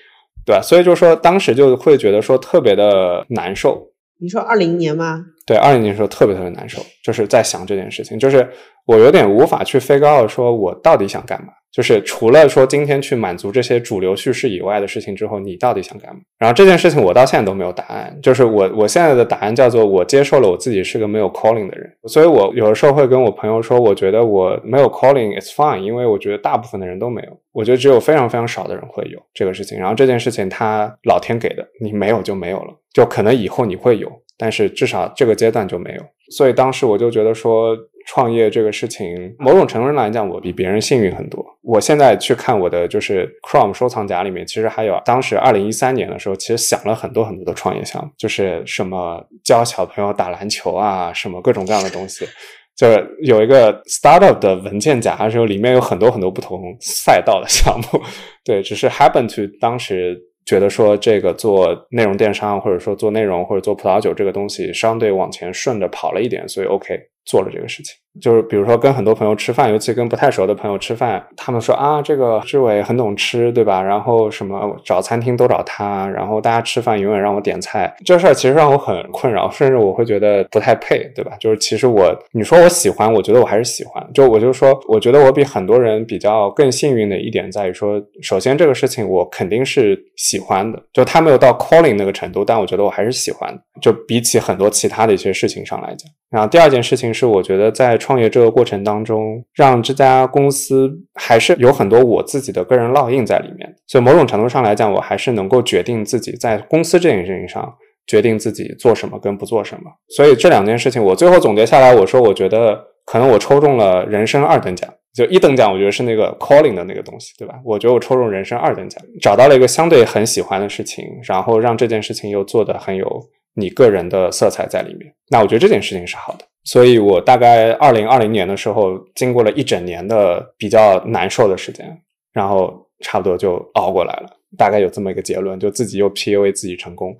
[0.44, 0.60] 对吧？
[0.60, 3.80] 所以就是说当时就会觉得说特别的难受。
[4.22, 5.24] 你说二零年吗？
[5.44, 8.48] 对，二零年时候特别特别难受，就是在想这件事情，就是
[8.86, 11.48] 我有点无法去 figure out 说我到底想干嘛。
[11.72, 16.20] 就是除了说今天去满足这些主流叙事以外的事情之后，你到底想干嘛？
[16.38, 18.14] 然后这件事情我到现在都没有答案。
[18.22, 29.78] 就是我我现在的答案叫做我接受了我自己是个没有 calling 的人，所以我有的时候会跟我朋友说，我觉得我没有 calling is fine，因为我觉得大部分的人都没有，我觉得只有非常非常少的人会有这个事情。
[29.78, 36.02] 然后这件事情他老天给的，你没有就没有了，就可能以后你会有，但是至少这个阶段就没有。
[36.30, 37.74] 所以当时我就觉得说。
[38.12, 41.42] 创业这个事情，某种程度上来讲，我比别人幸运很多。
[41.62, 52.26] 我现在去看我的就是 Chrome 收藏夹里面，其实还有当时二零一三年的时候，其实想了很多很多的创业项目，就是什么教小朋友打篮球啊，什么各种各样的东西。
[52.76, 58.02] 就是有一个 startup 的文件夹，时候里面有很多很多不同赛道的项目。
[58.44, 66.98] 对，只是 happen to 当时觉得说这个做内容电商，或者说做内容或者做葡萄酒这个东西，相对往前顺着跑了一点，所以 OK。
[67.24, 73.80] 做了这个事情，就是比如说跟很多朋友吃饭，尤其跟不太熟的朋友吃饭，他们说啊，这个志伟很懂吃，对吧？
[73.82, 81.32] 然后什么找餐厅都找他，然后大家吃饭永远让我点菜，这事儿其实让我很困扰，甚至我会觉得不太配，对吧？
[81.38, 96.10] 就是其实我，你说我喜欢，我觉得我还是喜欢，就我就说，我觉得我比很多人比较更幸运的一点在于说，首先这个事情我肯定是喜欢的，就他没有到 calling 那个程度，但我觉得我还是喜欢，就比起很多其他的一些事情上来讲。
[96.30, 103.74] 然后第二件事情是，我觉得在创业这个过程当中，让这家公司还是有很多我自己的个人烙印在里面。
[103.86, 107.74] 所以某种程度上来讲，我还是能够决定自己在公司这件事情上
[108.06, 109.90] 决定自己做什么跟不做什么。
[110.08, 114.88] 所以这两件事情，我最后总结下来，我说我觉得可能我抽中了人生二等奖。
[115.14, 117.54] 就一等奖，我觉得是那个 calling 的那个东西，对吧？
[117.64, 123.06] 我觉得我抽中人生二等奖，找到了一个相对很喜欢的事情，然后让这件事情又做得很有。
[123.54, 126.46] 你个人的色彩在里面，那我觉得这件事情是好的。
[126.64, 132.00] 所以我大概二零二零年的时候，经过了一整年的比较难受的时间，
[132.32, 134.30] 然后差不多就熬过来了。
[134.56, 137.16] 大概有这么一个结论，就自己又 P U A 自己成功，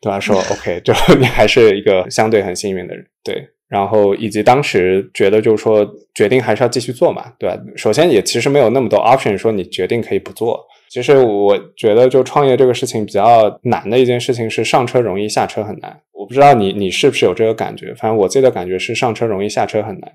[0.00, 0.20] 对吧？
[0.20, 3.48] 说 OK，就你还是一个相对很幸运的人，对。
[3.68, 7.60] 然后以及当时觉得就是说决定还是要继续做嘛，对吧？
[7.74, 10.64] 首先也其实没有那么多 option，说你决定可以不做。
[10.88, 16.00] 其实我觉得，就创业这个事情比较难的一件事情是上车容易下车很难。
[16.26, 20.10] 我不知道你你是不是有这个感觉，反正我自己的感觉是上车容易下车很难，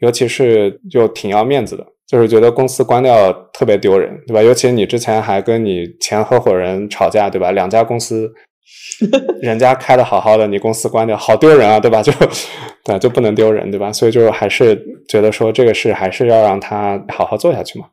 [0.00, 4.42] 尤其是就挺要面子的，就是觉得公司关掉特别丢人，对吧？
[4.42, 7.52] 尤其你之前还跟你前合伙人吵架，对吧？
[7.52, 8.32] 两家公司，
[9.40, 12.02] 人家开的好好的，你公司关掉，好丢人啊，对吧？
[12.02, 12.10] 就
[12.84, 13.92] 对，就不能丢人，对吧？
[13.92, 14.76] 所以就还是
[15.08, 17.86] 觉得说这个事还是要让他好好做下去嘛。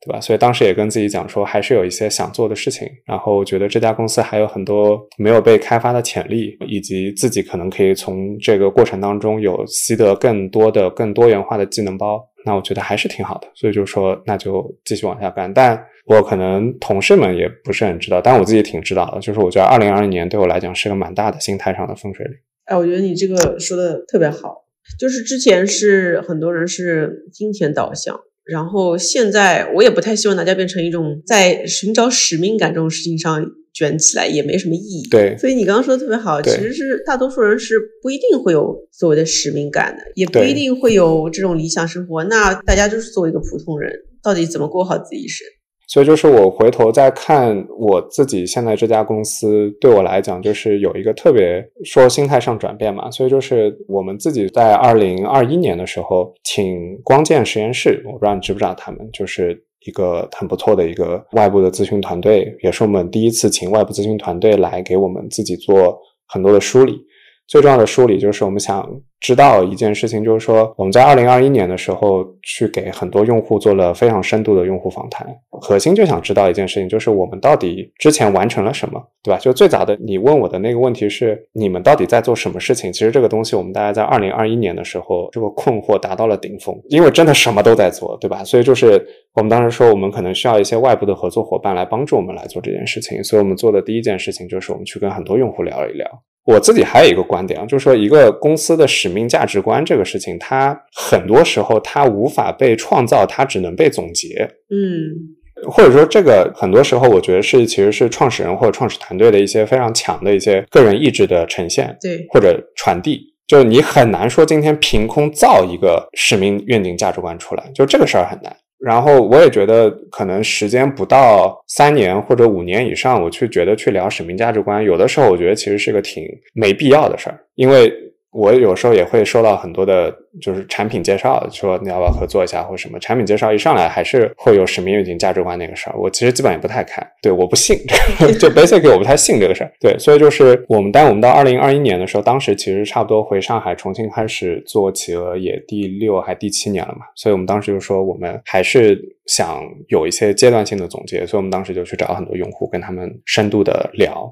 [0.00, 0.20] 对吧？
[0.20, 12.22] 所以当时也跟自己讲说，还是有一些想做的事情，然后觉得这家公司还有很多没有被开发的潜力，以及自己可能可以从这个过程当中有习得更多的、更多元化的技能包。
[12.44, 15.52] 那我觉得还是挺好的，所以就说那就继续往下干。
[15.52, 19.20] 但我可能同事们也不是很知道，但我自己挺知道的。
[19.20, 22.34] 就是我觉得二零二零年对我来讲是个蛮大的心态上的风水岭。
[22.66, 24.64] 哎，我觉得你这个说的特别好。
[25.00, 35.08] 就是之前是很多人是金钱导向，然后现在我也不太希望大家变成一种在寻找使命感这种事情上卷起来，也没什么意义。
[35.10, 42.22] 对，所以你刚刚说的特别好，其实是大多数人是不一定会有所谓的使命感的，也不一定会有这种理想生活。
[42.24, 45.46] 那大家就是作为一个普通人，到底怎么过好自己一生？
[45.86, 53.08] 所以就是我回头再看我自己现在这家公司，对我来讲就是有一个特别说心态上转变嘛。
[53.10, 65.96] 所以就是我们自己在二零二一年的时候，请光剑实验室，我不知道你知不知道他们，就是一个很不错的一个外部的咨询团队，也是我们第一次请外部咨询团队来给我们自己做
[66.26, 66.98] 很多的梳理。
[67.46, 68.84] 最重要的梳理就是我们想
[69.20, 79.38] 知道一件事情，就是说我们在二零二一年的时候去给很多用户做了非常深度的用户访谈，核心就想知道一件事情，就是我们到底之前完成了什么，对吧？
[79.38, 82.92] 就最早的你问我的那个问题是你们到底在做什么事情？
[82.92, 88.44] 其实这个东西我们大概在二零二一年的时候，这个困惑达到了顶峰，因为真的什么都在做，对吧？
[88.44, 89.02] 所以就是
[89.34, 96.06] 我们当时说我们可能需要一些外部的合作伙伴来帮助我们来做这件事情，所以我们做的第一件事情就是我们去跟很多用户聊一聊。
[96.46, 104.48] 我自己还有一个观点啊，就是说一个公司的使命价值观这个事情，它很多时候它无法被创造，它只能被总结。
[104.70, 105.36] 嗯
[105.68, 113.34] 或者说，这个很多时候我觉得是其实是创始人或者创始团队的一些非常强的一些个人意志的呈现对，或者传递。
[113.46, 118.54] 就是你很难说今天凭空造一个使命、愿景、价值观出来，就这个事儿很难。
[118.86, 126.22] 然后我也觉得，可能时间不到三年或者五年以上，我去觉得去聊使命价值观，有的时候我觉得其实是个挺
[126.54, 127.92] 没必要的事儿，因为
[128.36, 132.98] 我有时候也会收到很多的，就是产品介绍，说你要不要合作一下或什么。
[132.98, 137.78] 产品介绍一上来还是会有使命、愿景、价值观那个事儿，我其实基本也不太看，对，我不信
[138.18, 139.72] 这 个，就 basically 我不太信这个事儿。
[139.80, 154.30] 对，所以就是我们，但我们到二零二一年的时候，当时其实差不多回上海重新开始做企鹅也第六还第七年了嘛，所以我们当时就说我们还是想有一些阶段性的总结，所以我们当时就去找很多用户，跟他们深度的聊。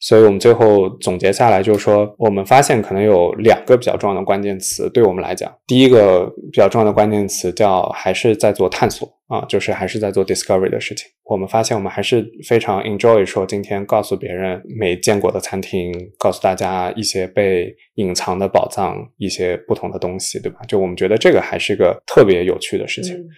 [0.00, 11.06] 所以我们最后总结下来，就是说，我们发现可能有两个比较重要的关键词，对我们来讲，第一个比较重要的关键词叫还是在做探索啊，就是还是在做 discovery 的事情。
[11.24, 20.60] 我们发现我们还是非常 enjoy 说今天告诉别人没见过的餐厅，告诉大家一些被隐藏的宝藏，一些不同的东西，对吧？
[20.66, 23.14] 就我们觉得这个还是个特别有趣的事情。
[23.16, 23.28] 嗯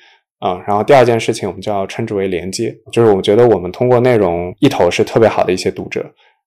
[0.43, 6.05] 啊、然后第二件事情我们就要称之为连接，就是我们觉得我们通过内容一头是特别好的一些读者，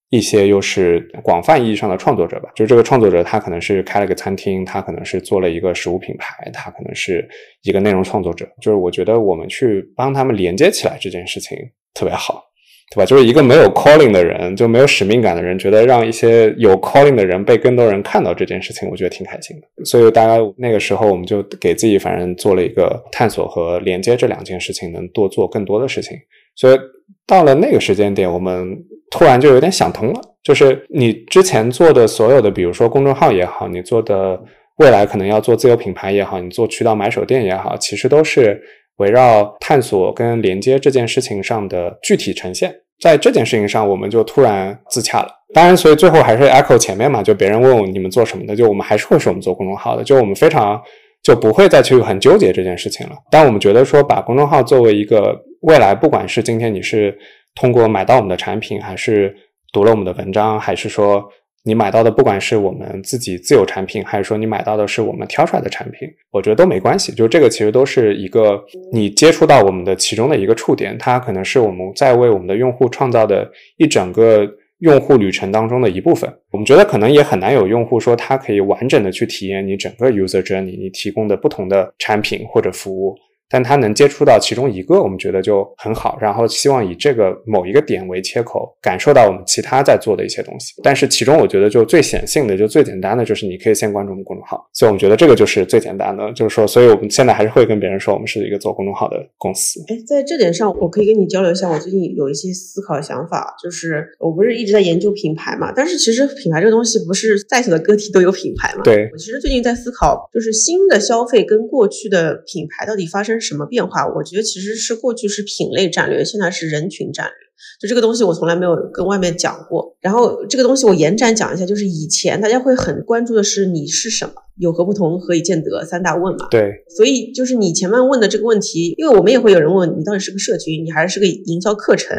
[0.09, 2.49] 一些又是广泛意义上的创作者吧。
[2.55, 7.27] 就是这个创作者他可能是开了个餐厅，他可能是做了一个食物品牌，他可能是
[7.63, 8.47] 一个内容创作者。
[8.61, 11.57] 就是我觉得我们去帮他们连接起来这件事情
[11.93, 12.43] 特别好。
[12.91, 13.05] 对吧？
[13.05, 19.67] 就是一个没有 calling 的人，就没有使命感的人，觉得让一些有 calling 的人被更多人看到这件事情，我觉得挺开心的。
[19.83, 26.15] 所以大概那个时候，我们就给自己反正做了一个探索和连接这两件事情，能多做更多的事情。
[26.55, 26.77] 所以
[27.25, 28.77] 到了那个时间点，我们
[29.17, 34.39] 突然就有点想通了，就是你之前做的所有的，比如说公众号也好，你做的
[34.77, 38.61] 未来可能要做自有品牌也好，你做渠道买手店也好，其实都是
[38.97, 42.73] 围绕探索跟连接这件事情上的具体呈现。
[43.01, 45.29] 在这件事情上，我们就突然自洽了。
[45.53, 50.81] 当然，所以最后还是 echo 前面嘛，就别人问我你们做什么的，就我们还是会说我们做公众号的，就我们非常
[51.23, 53.15] 就不会再去很纠结这件事情了。
[53.29, 57.17] 但我们觉得说，把公众号作为一个未来，不管是今天你是
[57.55, 59.35] 通过买到我们的产品，还是
[59.71, 61.23] 读了我们的文章，还是说
[61.63, 67.11] 你买到的，不管是我们自己自有产品，还是说你买到的是我们挑出来的产品，我觉得都没关系。
[67.13, 74.47] 就这个其实都是一个你接触到我们的其中的一个触点，它可能是我们在为我们的用户创造的一整个
[74.79, 76.31] 用户旅程当中的一部分。
[76.51, 83.15] 我们觉得可能也很难有用户说他可以完整的去体验你整个 user journey，你提供的不同的产品或者服务。
[83.49, 86.17] 但他能接触到其中一个，我们觉得就很好。
[86.19, 90.73] 然后希望以这个某一个点为切口，感受到我们其他在做的一些东西。
[90.83, 94.67] 但是其中我觉得就最显性的，就最简单的，就是你可以先关注我们公众号。
[94.73, 99.79] 所以我们觉得这个就是最简单的，就是说，所以我们现在还是会跟别人说，我们是一个做公众号的公司。
[99.87, 108.83] 哎，在这点上，我可以跟你交流一下，我最近有一些思考想法，就是我不是一直在研究品牌嘛，但是其实品牌这个东西不是在所的个体都有品牌嘛？
[108.83, 114.07] 对我其实最近在思考，就是新的消费跟过去的品牌到底发生什么变化？
[114.15, 117.33] 我觉得其实是过去是品类战略，现在是人群战略。
[117.79, 119.97] 就这个东西，我从来没有跟外面讲过。
[120.01, 126.47] 然后这个东西我延展讲一下，就是以前大家会很关注的是你是什么，有何不同，何以见得三大问嘛。
[126.51, 132.17] 对所以就是你前面问的这个问题，因为我们也会有人问你到底是个社群，你还是个营销课程，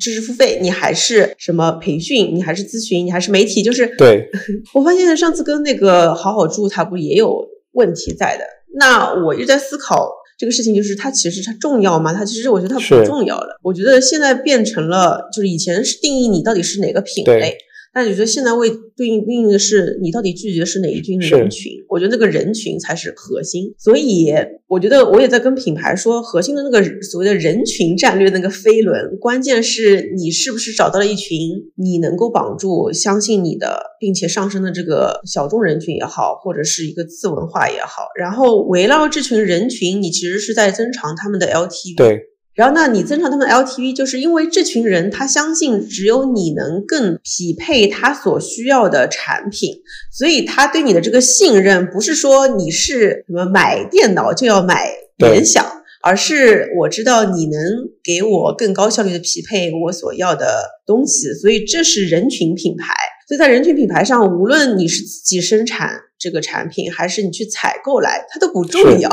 [0.00, 4.28] 知识付费，你还是什么培训，你还是咨询，你还是媒体，就是对。
[4.74, 8.44] 我发现上次跟那个好好住，他不也有问题在的？
[8.78, 10.08] 那我一直在思考
[10.38, 12.14] 这个事情，就是它其实它重要吗？
[12.14, 13.58] 它其实我觉得它不重要了。
[13.62, 17.58] 我觉得现在变成了，就是以前是定义你到底是哪个品类。
[17.98, 21.72] 但你觉得现在为对应对应的是你到底拒绝的是哪一群人群？
[21.88, 23.74] 我觉得那个人群才是核心。
[23.76, 24.32] 所以
[24.68, 31.36] 我觉得我也在跟品牌说，核心的那个所谓的人群战略那个飞轮，关键是你是不是找到了一群
[31.74, 41.96] 你能够绑住、相信你的，并且上升的这个小众人群也好，或者是一个次文化也好，然后围绕这群人群，你其实是在增长他们的 LTV。
[41.96, 42.27] 对。
[42.58, 49.76] 然后，那你增长他们 LTV，就是因为这群人他相信只有你能更匹配他所需要的产品，
[50.12, 55.64] 所以他对你的这个信任不是说你是什么买电脑就要买联想，
[56.02, 57.62] 而是我知道你能
[58.02, 62.92] 给我更高效率的匹配我所要的东西，所以这是人群品牌。
[63.28, 65.90] 所以在人群品牌上，无论你是自己生产。
[66.18, 69.10] 这个产品还是你去采购来，它都不重要，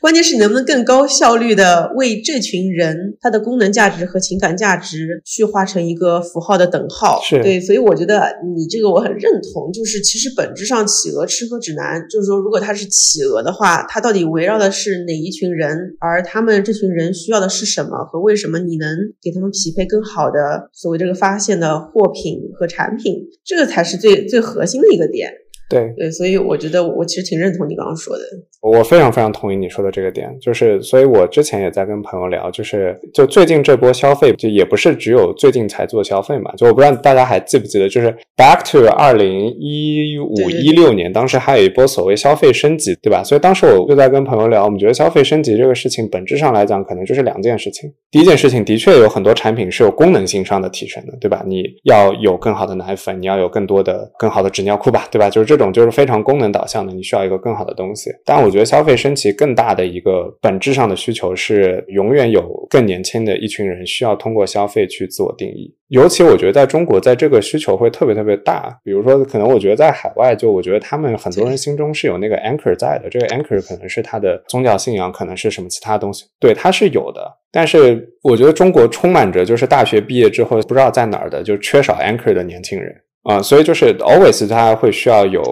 [0.00, 7.20] 关键是你能不能更高效率的为这群人它的功能价值和情感价值去画成一个符号的等号。
[7.22, 25.30] 是对，所以我觉得你这个我很认同，就是其实本质上企鹅吃喝指南就是说，如果它是企鹅的话，它到底围绕的是哪一群人，而他们这群人需要的是什么和为什么，你能给他们匹配更好的所谓这个发现的货品和产品，这个才是最最核心的一个点。
[25.68, 28.22] 对对，所以我觉得我其实挺认同你刚刚说的。
[28.62, 36.52] 我非常非常同意你说的这个点，就是所以，我之前也在跟朋友聊，就是就最近这波消费，就也不是只有最近才做消费嘛。
[36.56, 43.22] 就我不知道大家还记不记得，就是 back to 二零一五一六年，当时还有一波所谓消费升级，对吧？
[43.22, 47.92] 所以当时我就在跟朋友聊，我们觉得消费升级这个事情本质上来讲，可能就是两件事情。
[48.10, 51.44] 第一件事情，的确有很多产品是有功能性上的提升的，对吧？
[51.46, 55.28] 你要有更好的奶粉，你要有更多的更好的纸尿裤吧，对吧？
[55.30, 55.55] 就是这。
[55.56, 58.10] 这种就是非常功能导向的，你需要一个更好的东西。
[58.26, 65.74] 但我觉得消费升级更大的一个本质上的需求是，永远有更年轻的一群人需要通过消费去自我定义。
[65.88, 68.78] 尤其我觉得在中国，在这个需求会特别特别大。
[68.84, 73.08] 比如说，可能我觉得在海外，就我觉得他们很多人心中是有那个 anchor 在的。
[73.08, 77.22] 这个 anchor 可能是他的宗教信仰，可能是什么其他东西，对，他是有的。
[77.50, 82.94] 但是我觉得中国充满着就是大学毕业之后不知道在哪儿的，就缺少 anchor 的年轻人。
[83.26, 85.42] 啊，所以就是 always 他会需要有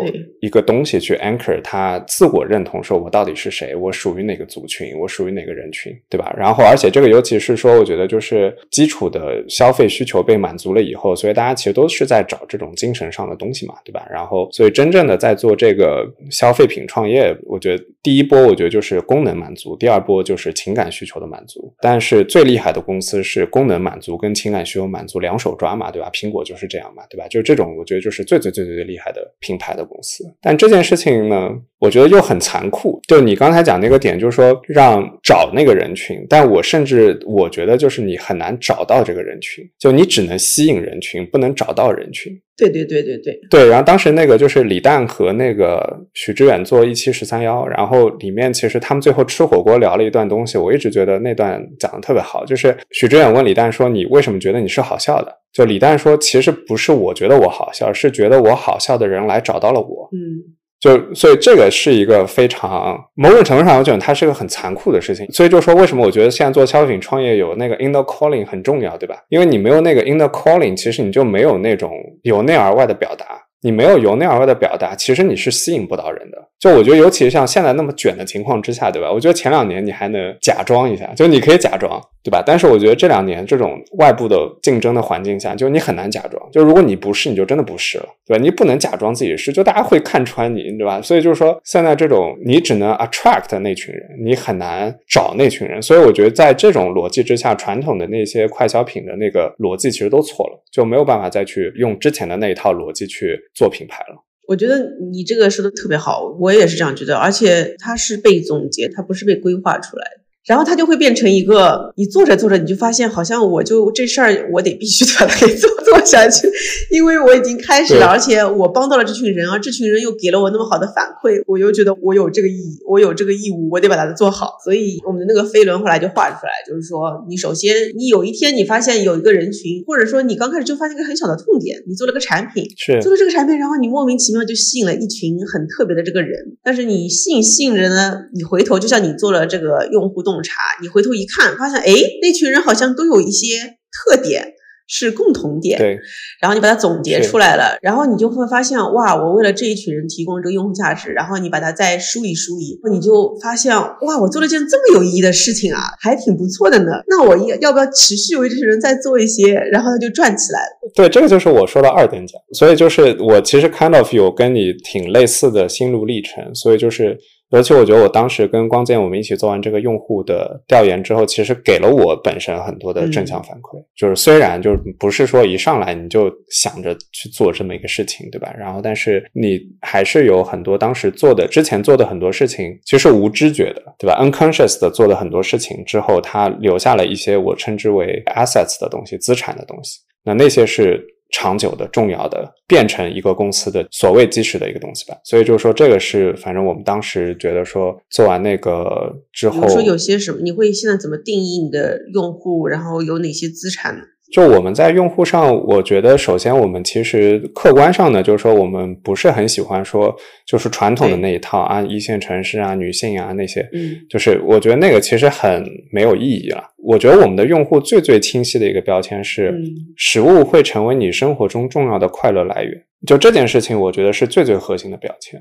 [0.41, 6.33] 一个东西去 anchor 他自我认同，说我到底是谁，我属于哪个族群，我属于哪个人群，对吧？
[6.39, 14.07] 然后，而且这个尤其是说，我觉得就是基础的消费需求被满足了以后，所以大家其实都是在找这种精神上的东西嘛，对吧？
[14.09, 21.75] 然后，所以真正的在做这个消费品创业，我觉得第一波我觉得就是功能满足，第二波就是情感需求的满足。
[21.81, 26.09] 但是最厉害的公司是功能满足跟情感需求满足两手抓嘛，对吧？
[26.13, 27.27] 苹果就是这样嘛，对吧？
[27.27, 27.64] 就是这种。
[27.77, 33.01] 我觉得就是最最最最最厉害的品牌的公司，但这件事情呢，我觉得又很残酷。
[33.07, 42.33] 就你刚才讲那个点，就是说让找那个人群，但我甚至我觉得就是你很难找到这个人群，就你只能吸引人群，不能找到人群。
[42.57, 43.69] 对对对对对对。
[43.69, 65.27] 然后当时那个就是李诞和那个许知远做一期十三幺，然后里面其实他们最后吃火锅聊了一段东西，我一直觉得那段讲的特别好，就是许知远问李诞说：“你为什么觉得你是好笑的？”就李诞说：“其实不是我觉得我好笑，是觉得我好笑的人来找到了我。”嗯，就所以这个是一个非常某种程度上，我觉得它是个很残酷的事情。
[65.33, 69.17] 所以就说为什么我觉得现在做消费品创业有那个 inner calling 很重要，对吧？
[69.31, 71.91] 因为你没有那个 inner calling，其实你就没有那种
[72.25, 73.25] 由内而外的表达。
[73.63, 76.37] 你没有由内而外的表达，其实你是吸引不到人的。
[76.61, 79.11] 就我觉得，尤其是像现在那么卷的情况之下，对吧？
[79.11, 82.43] 我觉得前两年你还能假装一下，就你可以假装，对吧？
[82.45, 86.43] 但是我觉得这两年这种外部的竞争的环境下，就你很难假装。
[86.51, 88.43] 就如果你不是，你就真的不是了，对吧？
[88.43, 91.03] 你不能假装自己是，就大家会看穿你，对吧？
[91.03, 95.83] 所以就是说，现在这种你只能 attract 那群人，你很难找那群人。
[95.83, 104.25] 所以我觉得在这种逻辑之下，传统的那些快消品的那个逻辑其实都错了，就没有办法再去用之前的那一套逻辑去做品牌了。
[104.49, 104.79] 我觉得
[105.13, 110.24] 你这个说的特别好，我也是这样觉得，而且它是被总结，它不是被规划出来的。
[110.47, 116.51] 然后它就会变成一个，你做着做着，你就发现好像我就这事儿，我得必须把它给做做下去，
[116.91, 124.53] 因为我已经开始了，而且我帮到了这群人啊，这群人又给了我那么好的反馈，我又觉得我有这个意义，我有这个义务，我得把它做好。
[124.63, 140.34] 所以我们的那个飞轮后来就画出来，就是说，你首先你有一天你发现有一个人群，或者说你刚开始就发现一个很小的痛点，你做了个产品，是做了这个产品，然后你莫名其妙就吸引了一群很特别的这个人，但是你吸引吸引人呢，你回头就像你做了这个用户动。
[140.35, 144.55] 洞察，你回头一看，发现哎，那群人好像都有一些特点，
[144.89, 145.99] 是共同点，对，
[146.41, 156.91] 然后你把它总结出来了，然后你就会发现，哇，我为了这一群人提供这个用户价值，然后你把它再梳理梳理，你就发现，哇，我做了件这么有意义的事情啊，还挺不错的呢。
[157.07, 160.91] 那我要要不要持续为这些人再做一些，然后它就转起来了。
[160.95, 162.41] 对，这个就是我说的二等奖。
[162.53, 167.17] 所以就是我其实 kind of 有跟你挺类似的心路历程，所以就是。
[167.55, 173.81] 尤其我觉得我当时跟光剑我们一起做完这个用户的调研之后，其实给了我本身很多的正向反馈。
[173.97, 178.53] 就是虽然就是不是说一上来你就想着去做这么一个事情，对吧？
[178.59, 190.01] 然后但是你还是有很多当时做的之前做的很多事情，其实是无知觉的，对吧？unconscious 的做了很多事情之后，它留下了一些我称之为 assets 的东西，资产的东西。
[190.25, 191.14] 那那些是。
[191.37, 195.17] 长久的、重要的，变成一个公司的所谓基石的一个东西吧。
[195.25, 204.03] 所以就是说，这个是反正我们当时觉得说，做完那个之后，比如说有些什么，你会现在怎么定义你的用户，然后有哪些资产呢？
[204.35, 210.13] 就我们在用户上，我觉得首先我们其实客观上呢，就是说我们不是很喜欢说，
[210.45, 216.65] 就是传统的那一套啊，一线城市啊、女性啊那些，嗯，就是我觉得那个其实很没有意义了。
[216.83, 219.65] 我觉得我们的用户最最清晰的一个标签是，嗯
[219.97, 222.73] 食物会成为你生活中重要的快乐来源。
[223.07, 225.41] 就这件事情，我觉得是最最核心的表现。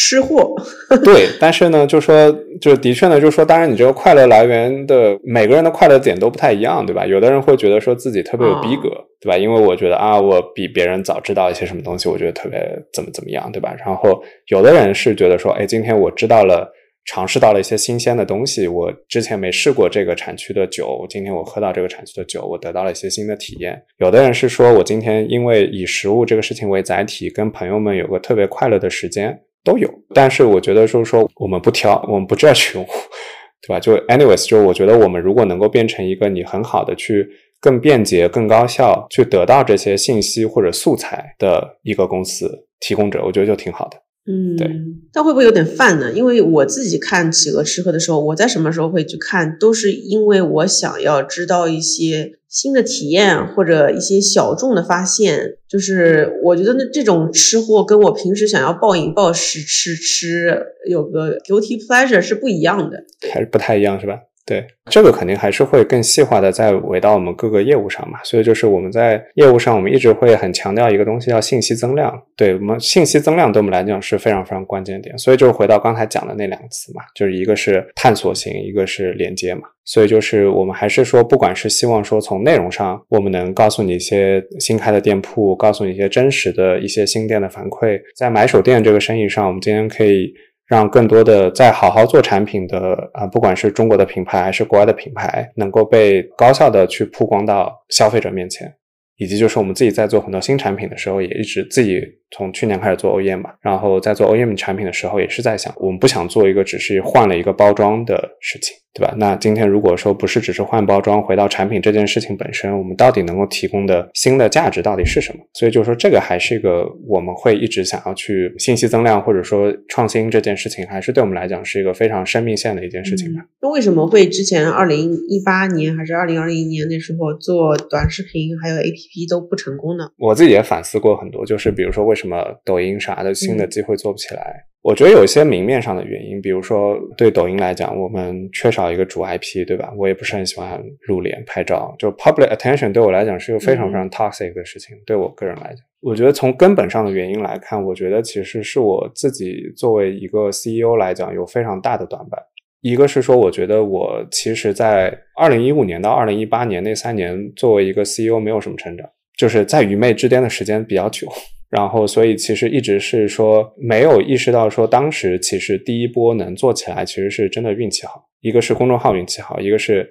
[0.00, 0.54] 吃货，
[1.04, 7.04] 对，但是呢，就说就的确呢，就说当然你这个快乐来源的每个人的快乐点都不太一样，对吧？
[7.04, 8.88] 有的人会觉得说自己特别有逼格，
[9.20, 9.36] 对吧？
[9.36, 12.60] 因为我觉得啊，我比别人早知道一些什么东西，我觉得特别
[12.92, 13.74] 怎么怎么样，对吧？
[13.84, 16.72] 然后有的人是觉得说，哎，今天我知道了。
[17.10, 23.82] 尝试到了一些新鲜的东西，我之前没试过这个产区的酒，今天我喝到这个产区的酒，我得到了一些新的体验。
[23.96, 29.88] 有的人是说我今天因为以食物这个事情为载体，跟朋友们有个特别快乐的时间，都有。
[30.14, 32.92] 但是我觉得就是说，我们不挑，我们不 judge 用户，
[33.60, 33.80] 对吧？
[33.80, 37.28] 就 anyways，就我觉得我们如果能够变成一个你很好的去
[37.60, 42.48] 更便捷、更高效去得到这些信息或者素材的一个公司
[42.80, 43.96] 提供者，我觉得就挺好的。
[44.28, 44.70] 嗯，对。
[45.10, 46.12] 但会不会有点泛呢？
[46.12, 55.54] 因为我自己看企鹅吃喝的时候，我在什么时候会去看，都是因为我想要知道一些新的体验或者一些小众的发现。
[55.66, 63.04] 就是我觉得那这种吃货跟我平时想要暴饮暴食吃吃有个 guilty pleasure 是不一样的。
[63.32, 64.20] 还是不太一样，是吧？
[64.48, 68.18] 对，这个肯定还是会更细化的再围到我们各个业务上嘛。
[68.24, 72.10] 所以就是我们在业务上，我们一直会很强调一个东西，叫信息增量。
[72.34, 75.18] 对我们信息增量对我们来讲是非常非常关键点。
[75.18, 79.62] 所以就是回到刚才讲的那两个词嘛，就是一个是探索型，一个是连接嘛。
[79.84, 90.32] 所以就是我们还是说，不管是希望说从内容上，我们能告诉你一些新开的店铺，告诉你一些真实的一些新店的反馈，在买手店这个生意上，我们今天可以。
[90.68, 98.70] 让更多的在好好做产品的啊，不管是中国的品牌还是国外的品牌，能够被高效的去曝光到消费者面前，
[99.16, 102.02] 以及就是我们自己在做很多新产品的时候，也一直自己
[102.32, 108.76] 从去年开始做 OEM 嘛，然后在做 OEM 产品的时候，也是在想，我们不想做一个只是换了一个包装的事情。
[108.98, 109.14] 对吧？
[109.16, 115.38] 那今天如果说不是只是换包装，回到产品这件事情本身，我们到底能够提供的新的价值到底是什么？
[115.54, 123.44] 所以就是说，这个还是一个我们会一直想要去信息增量或者说创新这件事情，还是对我们来讲是一个非常生命线的一件事情吧。
[123.62, 130.04] 那为什么会之前二零一八年还是二零二零年那时候做短视频还有 APP 都不成功呢？
[130.18, 134.64] 我自己也反思过很多，就是比如说为什么抖音啥的新的机会做不起来？
[134.82, 139.92] 我觉得有一些明面上的原因，比如说对抖音来讲，我们缺少一个主 IP，对吧？
[139.96, 144.96] 我也不是很喜欢露脸拍照，就 public attention 对我来讲是一个非常非常 toxic 的事情。
[145.04, 152.40] 对我个人来讲，我觉得从根本上的原因来看，我觉得其实是我自己作为一个 CEO 来讲有非常大的短板。
[152.80, 159.04] 一个是说，我觉得我其实，在二零一五年到二零一八年那三年，作为一个 CEO 没有什么成长，
[159.36, 161.26] 就是在愚昧之巅的时间比较久。
[161.70, 168.26] 然后，所以其实一直是说没有意识到说，当时其实第一波能做起来，其实是真的运气好。
[168.40, 170.08] 一个是公众号运气好，一个是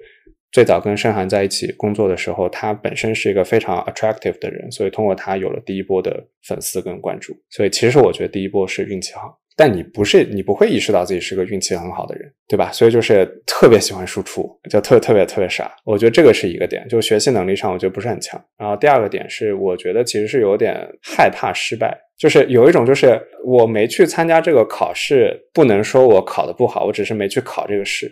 [0.52, 7.36] 最早跟盛涵在一起工作的时候，他本身是一个非常 attractive 的人，所以通过他有了第一波的粉丝跟关注。
[7.50, 9.38] 所以其实我觉得第一波是运气好。
[9.58, 12.70] 但你不是，你不会意识到自己是个运气很好的人，对吧？
[12.70, 15.74] 所以就是特别喜欢输出，就特特别特别傻。
[15.84, 18.40] 我觉得这个是一个点，就学习能力上，我觉得不是很强。
[18.56, 28.08] 然后第二个点是，我觉得其实是有点害怕失败，就是有一种就是我没去参加这个考试，不能说我考的不好，我只是没去考这个试。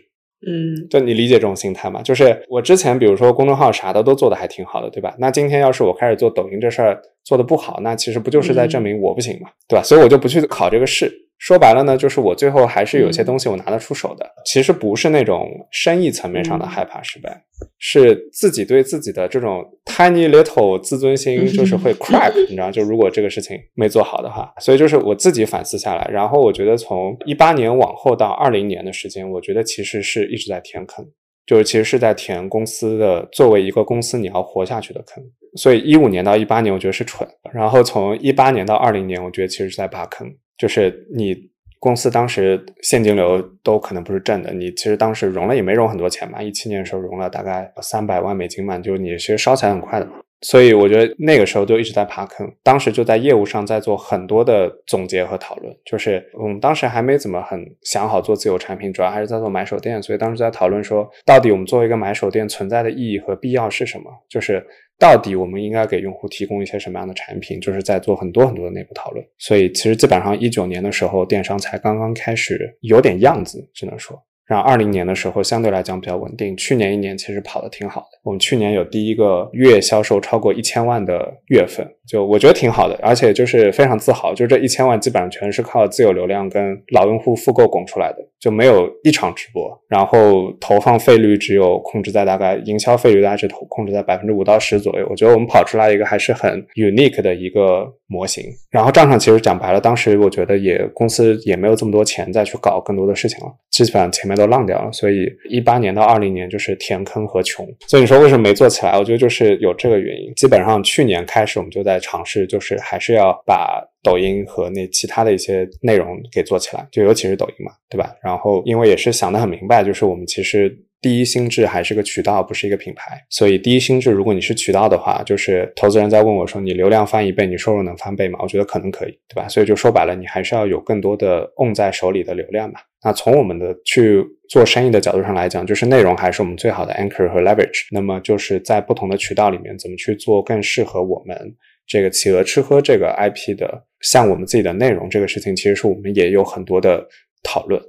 [0.47, 2.03] 嗯，就你理解这种心态吗？
[2.03, 5.14] 就是我之前比如说公众号啥的都做的还挺好的，对吧？
[5.18, 9.82] 那今天要是我开始做抖音这事儿做的不好，那其实不就是在证明我不行嘛，对吧？
[9.82, 11.11] 所以我就不去考这个试。
[11.39, 14.26] 说白了呢，就是我最后还是有些东西我拿得出手的。
[14.45, 17.45] 其实不是那种生意层面上的害怕失败，
[17.78, 31.05] 是自己对自己的这种 tiny little 自尊心就是会 crack，你知道，就如果这个事情没做好的话，所以就是我自己反思下来，然后我觉得从一八年往后到二零年的时间，我觉得其实是一直在填坑，
[31.47, 35.22] 就是其实是在填公司的作为一个公司你要活下去的坑。
[35.57, 40.26] 所以一五年到一八年，我觉得是蠢，然后从一八年到二零年，我觉得其实是在扒坑。
[40.57, 50.12] 就是你公司当时现金流都可能不是正的，你其实当时融了也没融很多钱嘛，一七年的时候融了大概三百万美金嘛，就你其实烧钱很快的嘛。
[50.43, 64.64] 所以我觉得那个时候就一直在爬坑，当时就在业务上在做很多的总结和讨论，就是我们当时还没怎么很想好做自有产品，主要还是在做买手店，所以当时在讨论说，到底我们作为一个买手店存在的意义和必要是什么，就是。
[64.99, 67.61] 到底我们应该给用户提供一些什么样的产品？
[67.61, 69.22] 就是在做很多很多的内部讨论。
[69.37, 74.18] 所以其实基本上一九年的时候，电商才刚刚开始有点样子，只能说。
[74.47, 78.18] 然后二零年的时候相对来讲比较稳定，去年一年其实跑得挺好的。
[78.22, 95.07] 我们去年有第一个月销售超过一千万的月份，就我觉得挺好的，而且就是非常自豪，就这一千万基本上全是靠自有流量跟老用户复购拱出来的，就没有一场直播，然后投放费率只有控制在大概营销费率大概是投控制在百分之五到十左右。
[95.11, 98.44] 我觉得我们跑出来一个还是很 unique 的一个模型。
[98.70, 104.36] 然后账上其实讲白了，当时我觉得也公司也没有这么多钱再去搞更多的事情了，基本上前面。
[104.37, 107.66] 都浪掉了，所以一八年到二零年就是填坑和穷。
[107.89, 108.99] 所以你说为什么没做起来？
[108.99, 110.32] 我觉得就是有这个原因。
[110.34, 118.14] 基本上去年开始我们就在尝试，就是还是要把抖音和那其他的一些内容给做起来，就尤其是抖音嘛，对吧？
[118.22, 120.78] 然后因为也是想得很明白，就是我们其实。
[121.03, 123.22] 第一心智还是个渠道，不是一个品牌。
[123.28, 129.47] 所以第一心智，如果你是渠道的话，就是投资人在问我说：“你流量翻一倍，你收入能翻倍吗？”我觉得可能可以，对吧？
[129.47, 132.80] 所以就说白了，你还是要有更多的 on 在手里的流量嘛。
[133.07, 137.86] 那从我们的去做生意的角度上来讲，就是内容还是我们最好的 anchor 和 leverage。
[137.92, 141.38] 那么就是在不同的渠道里面，怎么去做更适合我们
[141.86, 147.07] 这个企鹅吃喝这个 IP 的，像我们自己的内容这个事情，其实是我们也有很多的
[147.44, 147.80] 讨论。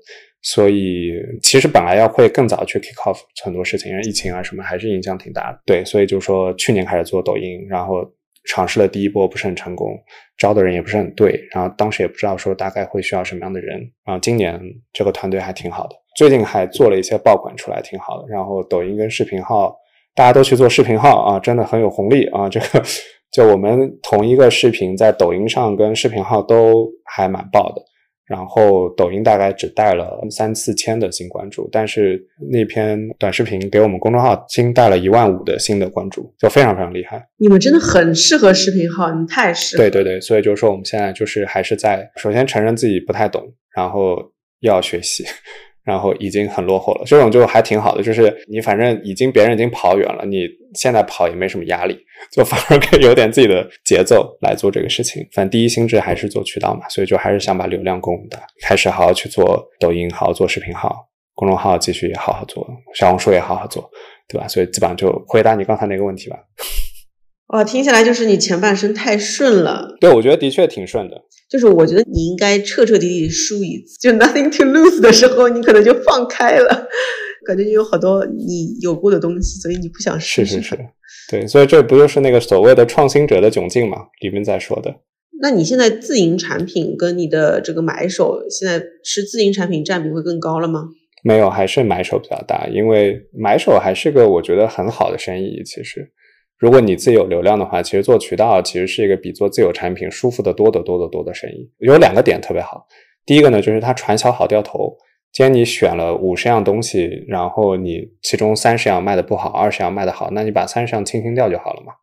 [0.43, 5.59] 所以其实本来要会更早去 kick off 很多事情，因为疫情啊什么还是影响挺大的。
[5.65, 8.07] 对，所以就说去年开始做抖音，然后
[8.47, 9.89] 尝试了第一波不是很成功，
[10.37, 13.79] 招的人也不是很对，然后当时也不知道说大概会需要什么样的人。
[14.05, 14.59] 然后今年
[14.93, 18.27] 这个团队还挺好的，最近还做了一些爆款出来，挺好的。
[18.29, 19.75] 然后抖音跟视频号
[20.15, 22.49] 大家都去做视频号啊，真的很有红利啊！
[22.49, 22.81] 这个
[23.31, 27.81] 就我们同一个视频在抖音上跟视频号都还蛮爆的。
[28.27, 32.21] 然后抖音大概只带了三四千的新关注，但是
[32.51, 37.25] 那篇短视频给我们公众号新带了一万五的新的关注，就非常非常厉害。
[37.37, 39.83] 你们真的很适合视频号，你们太适合。
[39.83, 44.17] 对对对，所以就是说我们现在就是还是在首先承认自己不太懂，然后
[44.59, 45.23] 要学习。
[45.87, 51.97] 然后已经很落后了，这种就还挺好的，就是你反正已经别人已经跑远了，你现在跑也没什么压力，
[52.29, 55.25] 就反而可以有点自己的节奏来做这个事情。
[55.31, 60.93] 反正第一心智还是做渠道嘛，所以就还是想把流量供大，开始好好去做抖音，好好做视频号，
[61.33, 63.89] 公众号继续也好好做，小红书也好好做，
[64.27, 64.45] 对吧？
[64.49, 66.37] 所以基本上就回答你刚才那个问题吧。
[67.47, 69.95] 哇，听起来就是你前半生太顺了。
[70.01, 71.21] 对，我觉得的确挺顺的。
[71.49, 76.87] 就是我觉得你应该彻彻底底输一次，就 nothing to lose 的时候，你可能就放开了，
[77.45, 80.45] 感觉你有好多你有过的东西，所以你不想试。
[80.45, 80.77] 是是是，
[81.31, 84.07] 对，所以这不就是那个所谓的创新者的窘境嘛？
[84.19, 84.93] 里面在说的。
[85.41, 90.89] 那你现在自营产品跟你的这个买手，现在是自营产品占比会更高了吗？
[91.23, 96.11] 没有，还是买手比较大，因为买手还是个我觉得很好的生意，其实。
[96.59, 101.69] 如果你自己有流量的话，其实做渠道其实是一个比做自有产品舒服的多得多得多的生意。
[101.77, 102.87] 有两个点特别好，
[103.25, 104.97] 第一个呢就是它传销好掉头。
[105.31, 111.93] 既然你选了五十样东西，然后你其中三十样卖的不好，二十样卖的好，那你把三十样清清掉就好了嘛。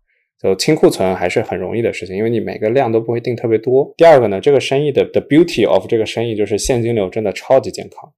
[0.41, 3.93] 就清库存还是很容易的事情，因为你每个量都不会定特别多。
[3.97, 8.13] 第二个呢，这个生意的 the beauty of 这个生意就是现金流真的超级健康。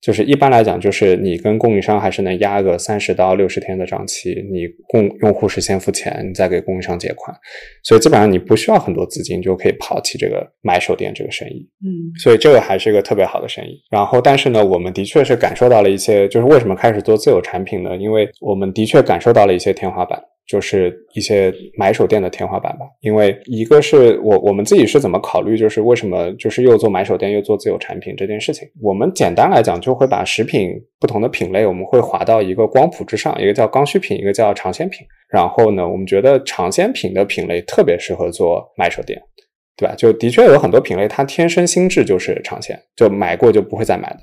[0.00, 7.36] 就是一般来讲，就是你跟供应商还是能压个三十到六十天的账期，你供用户是先付钱，你再给供应商结款，
[7.82, 11.68] 所以基本上你不需要很多资金就可以跑起这个买手店这个生意。
[11.84, 13.82] 嗯，所以这个还是一个特别好的生意。
[13.90, 17.96] 然后，但是呢，我们的确是感受到了一些，就是为什么开始做自有产品呢？
[17.96, 20.22] 因为我们的确感受到了一些天花板。
[20.48, 28.66] 就是一些买手店的天花板吧，因为一个是我我们自己是怎么考虑，就是为什么就是又做买手店又做自有产品这件事情。
[28.80, 35.06] 我们简单来讲，就会把食品不同的品类，我们会划到一个光谱之上，一个叫刚需品，一个叫尝鲜品。
[35.30, 39.20] 然后呢，我们觉得尝鲜品的品类特别适合做买手店。
[39.76, 39.94] 对吧？
[39.96, 44.18] 就的确有很多品类，它天生心智就是尝鲜，就买过就不会再买的。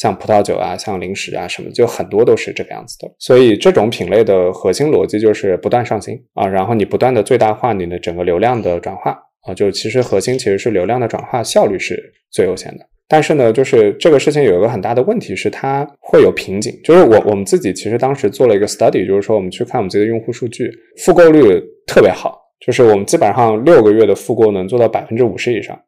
[0.00, 3.06] 像葡萄酒啊，像零食啊什么，就很多都是这个样子的。
[3.18, 9.10] 所以这种品类的核心逻辑就是不断上新啊，然后你不断的最大化你的整个流量的转化
[9.42, 12.86] 啊，就其实核心其实是流量的转化效率是最优先的。
[13.06, 16.72] 但是呢，就是这个事情有一个很大的问题是它会有瓶颈。
[16.82, 20.70] 就是我我们自己其实当时做了一个 study，就是说我们去看我们自己的用户数据，
[21.04, 25.78] 复购率特别好，就是我们基本上六个月的复购能做到百分之五十以上。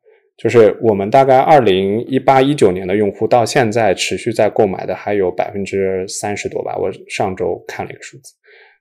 [0.43, 8.33] 就是我们大概二零一八一九年的用户到现在持续在购买的还有百分之三十多吧，我上周看了一个数字，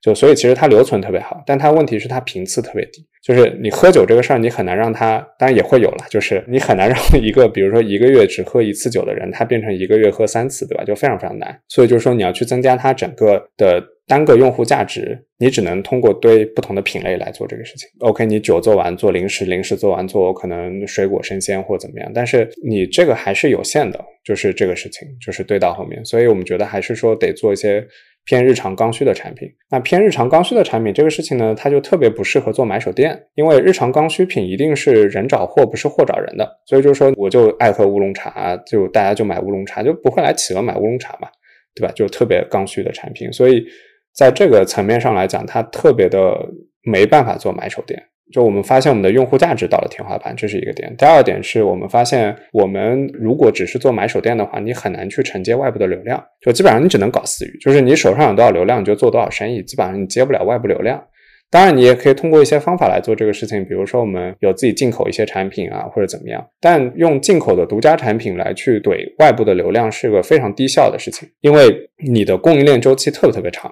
[0.02, 10.84] 就所以其实它留存特别好，但它问题是它频次特别低，就是你喝酒这个事儿你很难让它，当然也会有了，就是你很难 让一个比如说一个月只喝一次酒的人，他变成一个月喝三次，对吧？
[10.84, 13.84] 就非常非常难，所以就是说你要去增加它整个的。
[14.12, 17.88] 单个用户价值，你只能通过堆不同的品类来做这个事情。
[18.00, 26.04] OK，你酒做完做零食，零食做完做可能水果生鲜或怎么样，但是你这个还是有限的，就是这个事情就是堆到后面。
[26.04, 27.88] 所以我们觉得还是说得做一些
[28.26, 29.48] 偏日常刚需的产品。
[29.70, 36.46] 那偏日常刚需的产品这个事情呢，它就特别不适合做买手店，因为日常刚需品一定是人找货，不是货找人的。
[36.66, 41.30] 所以就是说，我就爱喝乌龙茶，就大家就买乌龙茶，就不会来企鹅买乌龙茶嘛，
[41.74, 41.94] 对吧？
[41.96, 43.66] 就特别刚需的产品，所以。
[44.14, 46.38] 在这个层面上来讲，它特别的
[46.84, 48.02] 没办法做买手店。
[48.34, 50.96] 就我们发现我们的用户价值到了天花板，这是一个点。
[50.98, 56.24] 第二点是我们发现，我们如果只是做买手店的话，你很难去承接外部的流量。
[56.40, 61.04] 就基本上你只能搞私域，就是你手上有多少流量，你就做多少生意，基本上你接不了外部流量。
[61.50, 66.42] 当然，你也可以通过一些方法来做这个事情，比如说我们有自己进口一些产品啊，或者怎么样。
[66.62, 73.70] 但用进口的独家产品来去怼外部的流量，是个非常低效的事情，因为你的供应链周期特别特别长。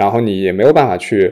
[0.00, 1.30] 然后你也没有办法去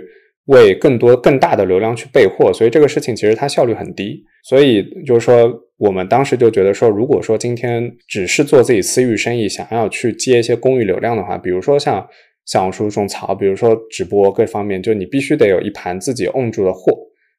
[0.49, 4.23] 为更多更大的流量去备货，所以这个事情其实它效率很低。
[4.45, 12.07] 所以就是说，我们当时就觉得说，如果说今天只是做自己私域生意，想要去接一些公域流量的话，比如说像
[12.45, 16.93] 小红书种草，比如说直播各方面，就你必须得有一盘自己 own 住的货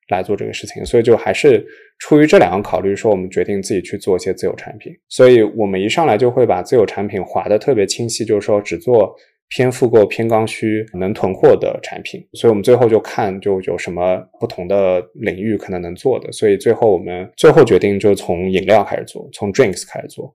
[0.07, 0.84] 来做这个事情。
[0.84, 1.63] 所以就还是
[1.99, 4.91] 出于这两个考虑，说我们决定自己去做一些自有产品。
[5.07, 9.15] 所以我们一上来就会把自有产品划得特别清晰，就是说只做。
[9.50, 20.34] 偏复购、偏刚需、能囤货的产品，所以我们最后就看就有什么不同的领域可能能做的，所以最后我们最后决定就从饮料开始做，从 drinks 开始做，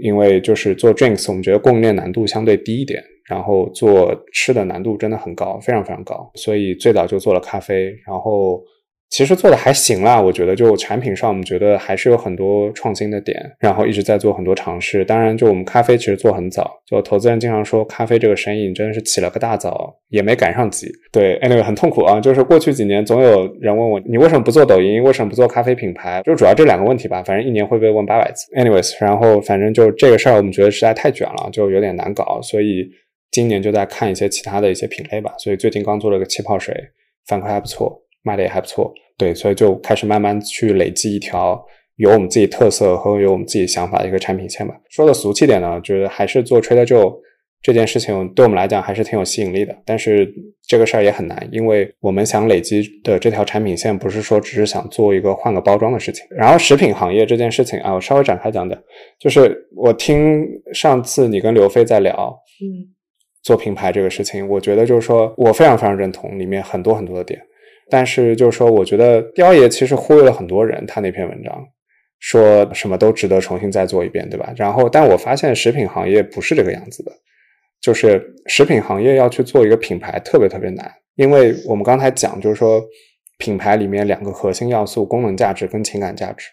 [0.00, 8.62] 因为就是做 drinks，我们觉得供应链难度相对低一点，然后做吃的难度真的很高，非常非常高，所以最早就做了咖啡，然后。
[9.10, 15.02] 其实做的还行啦，我觉得就产品上，我们觉得还是有很多创新的点，然后一直在做很多尝试。
[15.02, 20.92] 当然，就我们咖啡其实做很早，就投资人经常说咖啡这个生意真的是起了个大早，也没赶上急。
[21.10, 25.02] 对，anyway 很痛苦啊，就是过去几年总有人问我，你为什么不做抖音？
[25.02, 26.22] 为什么不做咖啡品牌？
[26.26, 28.52] 就主要这两个问题吧，反正一年会被问八百次。
[28.56, 32.86] anyways，然后反正就这个事儿，我们觉得实在太卷了，就有点难搞，所以
[33.30, 35.32] 今年就在看一些其他的一些品类吧。
[35.38, 36.74] 所以最近刚做了个气泡水，
[37.26, 38.04] 反馈还不错。
[38.28, 41.58] 卖的也还不错，对，所以就开始慢慢去累积一条
[41.96, 44.74] 有我们自己特色和有我们自己想法的一个产品线吧。
[44.90, 47.16] 说的俗气点呢，就是还是做 Trader Joe
[47.60, 49.76] 这件事情对我们来讲还是挺有吸引力的。
[49.84, 50.32] 但是
[50.68, 56.24] 这个事儿也很难，因为我们想累积的这条产品线不是说只是想做一个换个包装的事情。
[56.30, 58.78] 然后食品行业这件事情啊，我稍微展开讲讲，
[59.18, 62.14] 就是我听上次你跟刘飞在聊，
[62.62, 62.94] 嗯，
[63.42, 67.40] 做品牌这个事情，我觉得就是说我非常非常认同里面很多很多的点。
[67.90, 70.84] 但是，就是说，我觉得雕爷其实忽悠了很多人。
[70.86, 71.66] 他那篇文章
[72.20, 74.52] 说什么都值得重新再做一遍，对吧？
[74.56, 77.12] 然后，但我发现食品行业不是这个样子的，
[77.80, 82.84] 就是食品行业要去做一个品牌特别特别难，因为我们刚才讲，就是说
[83.38, 86.48] 品牌里面两个核心要素：功能价值跟情感价值。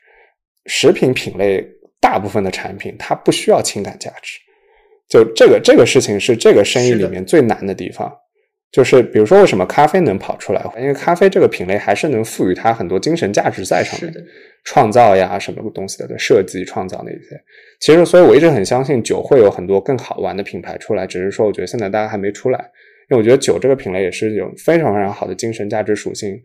[0.68, 1.64] 食品品类
[2.00, 4.40] 大部分的产品它不需要情感价值，
[5.10, 8.12] 就这个这个事情是这个生意里面最难的地方。
[8.76, 10.62] 就是比如说，为什么咖啡能跑出来？
[10.78, 14.14] 因为咖啡这个品类还是能赋予它很多精神价值在上面，
[14.66, 17.42] 创造呀什么东西的设计创造那些。
[17.80, 22.60] 其实，所以我一直很相信酒会有很多更好玩的品牌出来，只是说我觉得现在大家还没出来。
[23.10, 26.38] 因为我觉得酒这个品类也是有非常非常好的精神价值属性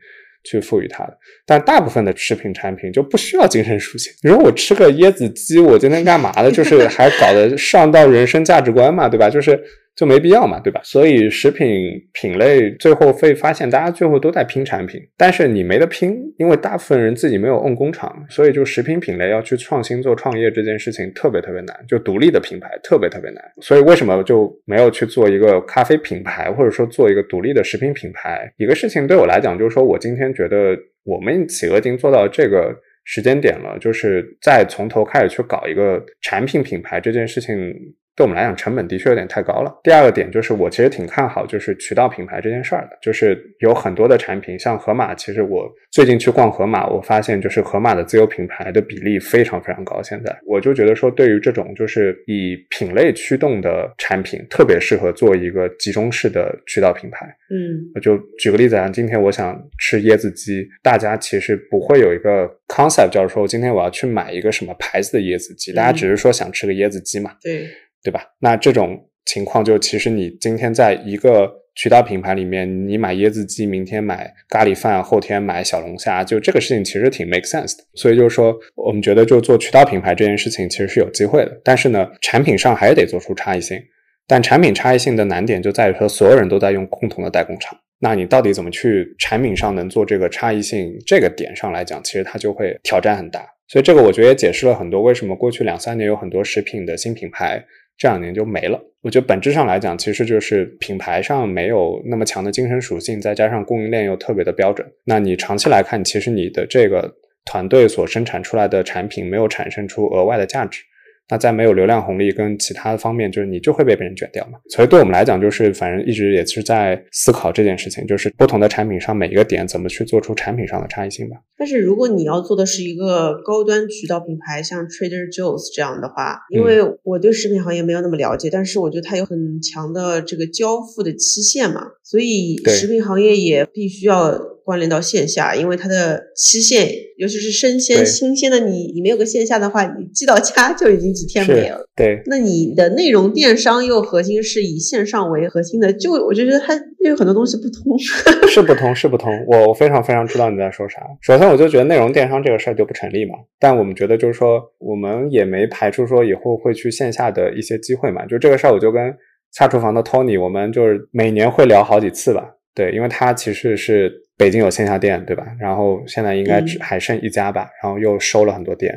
[0.45, 1.19] 去赋予它的。
[1.45, 4.13] 但大部分的食品产品就不需要精神属性。
[4.23, 6.53] 你说我吃个椰子鸡，我今天干嘛的？
[6.53, 9.29] 就是还搞得上到人生价值观嘛，对吧？
[9.29, 9.61] 就是。
[9.97, 10.81] 就没必要嘛，对吧？
[10.83, 23.45] 所以食品品类最后会发现，大家最后都在拼产品，但是你没得拼，因为大部分人自己没有 own 工厂，所以就食品品类要去创新做创业这件事情特别特别难，就独立的品牌特别特别难。
[23.61, 28.51] 所以为什么就没有去做一个咖啡品牌，或者说做一个独立的食品品牌？
[28.57, 30.75] 一个事情对我来讲，就是说我今天觉得
[31.05, 32.75] 我们企鹅已经做到这个
[33.05, 37.75] 时间点了，就是再从头开始去搞一个产品品牌这件事情。
[38.21, 39.81] 对我们来讲，成本的确有点太高了。
[39.83, 42.99] 第二个点就是，我其实挺看好就是渠道品牌这件事儿的。
[43.01, 50.03] 就是有很多的产品，像盒马，其实我最近去逛盒马，我发现就是盒马的自有品牌的比例非常非常高。
[50.03, 57.25] 现在我就觉得说，对于这种就是以品类驱动的产品，特别适合做一个集中式的渠道品牌。
[57.49, 67.31] 嗯，我就举个例子啊，今天我想吃椰子鸡，大家其实不会有一个 concept，就是说今天我要去买一个什么牌子的椰子鸡，大家只是说想吃个椰子鸡嘛。
[67.43, 67.67] 对。
[68.03, 68.25] 对吧？
[68.39, 77.85] 那这种情况就其实你今天在一个渠道品牌里面，你买椰子鸡，明天买咖喱饭，后天买小龙虾，就这个事情其实挺 make sense 的。
[77.95, 81.61] 所以就是说，我们觉得就做渠道品牌这件事情其实是有机会的。
[81.63, 83.79] 但是呢，产品上还得做出差异性。
[84.27, 90.93] 但产品差异性的难点就在于说，所有人都在用共同的代工厂，那你到底怎么去产品上能做这个差异性？
[91.07, 93.47] 这个点上来讲，其实它就会挑战很大。
[93.69, 97.65] 所以这个我觉得也解释了很多为什么过去两三年有很多食品的新品牌。
[98.01, 98.81] 这两年就没了。
[99.03, 104.91] 我觉得本质上来讲，其实就是品牌上没有那么强的精神属性，再加上供应链又特别的标准。
[105.05, 110.83] 那你长期来看，其实你的这个团队所生产出来的产品没有产生出额外的价值。
[111.31, 114.59] 那在没有流量红利跟其他的方面，就是你就会被别人卷掉嘛。
[114.71, 121.37] 所以对我们来讲，就是反正一直也是在思考这件事情，就是不同的产品上每一个点怎么去做出产品上的差异性吧。
[121.57, 134.41] 但是如果你要做的是一个高端渠道品牌，像 Trader Joe's 这样的话，因为我对食品行业没有那么了解，但是我觉得它有很强的这个交付的期限嘛，所以食品行业也必须要。
[134.71, 141.85] 关联到线下，因为它的期限，尤其是生鲜新鲜的，你你没有个线下的话，你寄到家就已经几天没了。
[141.97, 147.99] 对，那你的内容电商又核心是以线上为核心的，就我就觉得它有很多东西不通。
[148.49, 149.33] 是不通，是不通。
[149.49, 151.01] 我我非常非常知道你在说啥。
[151.21, 153.33] 首先，我就觉得内容电商这个事儿就不成立嘛。
[153.59, 158.25] 但我们觉得就是说，我们也没排除说以后会去线下的一些机会嘛。
[158.27, 159.13] 就这个事儿，我就跟
[159.51, 162.55] 下厨房的 Tony，我们就是每年会聊好几次吧。
[162.75, 164.13] 对，因为它其实是。
[164.41, 165.45] 北京有线下店，对吧？
[165.61, 168.91] 然后现在应该只还剩一家吧，然后又收了很多店，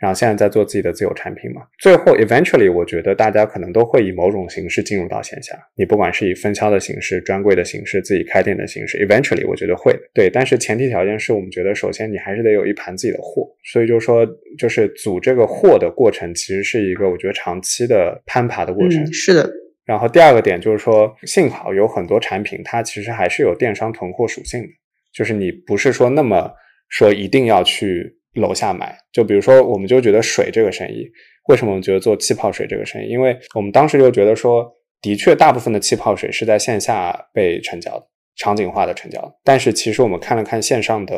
[0.00, 1.62] 然后现在在做自己的自有产品嘛。
[1.80, 5.58] 最后，eventually，我觉得大家可能都会以某种形式进入到线下。
[5.76, 10.30] 你不管是以分销的形式、专柜的形式、自己开店的形式，eventually，我觉得会对。
[10.30, 13.44] 但是前提条件是我们觉得，首先你还是得有一盘自己的货。
[13.64, 14.24] 所以就说，
[14.56, 19.04] 就是组这个货的过程，其实是一个我觉得长期的攀爬的过程。
[19.12, 19.50] 是的。
[19.84, 24.68] 然后第二个点就是说，幸好有很多产品，它其实还是有电商囤货属性的。
[25.12, 26.50] 就是你不是说那么
[26.88, 31.06] 说一定要去楼下买，就比如说我们就觉得水这个生意，
[31.48, 33.08] 为什么我们觉得做气泡水这个生意？
[33.08, 34.68] 因为我们当时就觉得说，
[35.00, 38.06] 的确大部分的气泡水是在线下被成交的，
[38.36, 41.14] 场景化的成交，但是其实我们看了看线上的。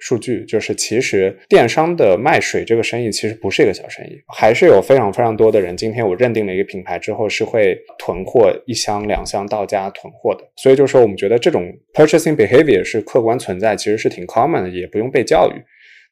[0.00, 5.76] 数据就是，其实电商的卖水这个生意其实不是一个小生意，还是有非常非常多的人。
[5.76, 10.42] 今天我认定了一个品牌之后，是会囤货一箱两箱到家囤货的。
[10.56, 15.60] 所以就是说，我们觉得这种 purchasing behavior 是客观存在，其实是挺 common 的，也不用被教育。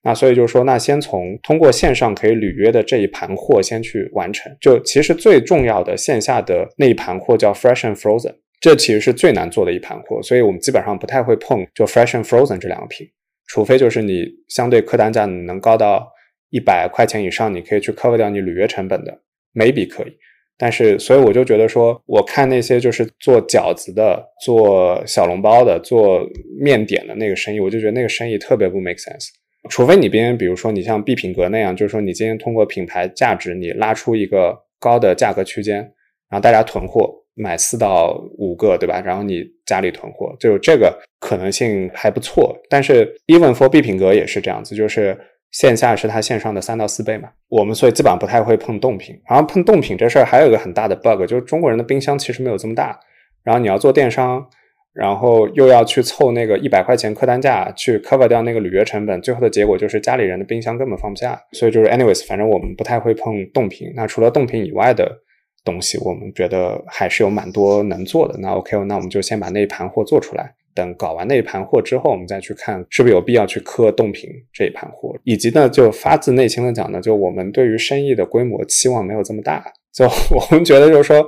[0.03, 4.55] 那所以就是说，那先从通过线上可以履约的这一盘货先去完成。
[4.61, 13.09] 就其实最重要的线下的那一盘货叫 fresh and frozen，这其实是最难做的一盘货，所以我们基本上不太会碰就 fresh and frozen 这两个品。
[13.49, 16.09] 除非就是你相对客单价能高到
[16.51, 19.19] 一百块钱以上，你可以去 cover 掉你履约成本的
[19.55, 20.13] ，maybe 可以。
[20.61, 26.21] 但是，所以我就觉得说，我看那些就是做饺子的、做小笼包的、做
[26.61, 29.29] 面点的那个生意，我就觉得那个生意特别不 make sense。
[29.71, 35.93] 除非你边，比如说你像 B 品阁那样，就是说你今天通过品牌价值，你拉出一个高的价格区间，
[36.31, 37.15] 然后大家囤货。
[37.41, 39.01] 买四到五个，对吧？
[39.01, 42.53] 然后你家里囤货，就这个可能性还不错。
[42.69, 45.17] 但是 even for 必品阁也是这样子，就是
[45.53, 47.29] 线下是它线上的三到四倍嘛。
[47.49, 49.15] 我们所以基本上不太会碰冻品。
[49.31, 52.99] 然后碰冻品这事儿还有一个很大的 bug，就是中国人的冰箱其实没有这么大。
[53.45, 54.45] 然后你要做电商，
[54.93, 61.41] 然后又要去凑那个一百块钱客单价去 cover 掉那个履约成本，最后的结果就是家里人的冰箱根本放不下。
[61.53, 63.93] 所以就是 anyways，反正我们不太会碰冻品。
[63.95, 65.23] 那除了冻品以外的。
[65.65, 81.27] 东西我们觉得还是有蛮多能做的，那 OK，那我们就先把那一盘货做出来，等搞完那一盘货之后，我们再去看是不是有必要去磕冻品这一盘货，以及呢，就发自内心的讲呢，就我们对于生意的规模期望没有这么大，就 我们觉得就是说，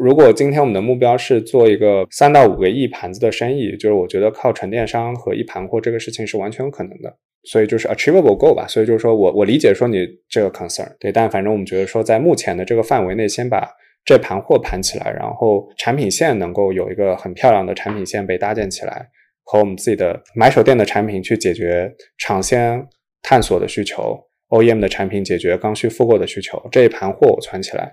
[0.00, 7.12] 如果今天我们的目标是做一个三到五个亿盘子的生意，就是我觉得靠纯电商和一盘货这个事情是完全有可能的。
[7.44, 13.68] 所以就是 achievable goal 吧，所以就是说我我理解说你这个 concern 对，但反正我们觉得说在目前的这个范围内，先把
[14.04, 19.06] 这盘货盘起来，然后产品线能够有一个很漂亮的产品线被搭建起来，
[19.44, 22.84] 和我们自己的买手店的产品去解决尝鲜
[23.22, 24.16] 探索的需求
[24.50, 27.90] ，OEM 的产品解决刚需复购的需求，这一盘货我攒起来，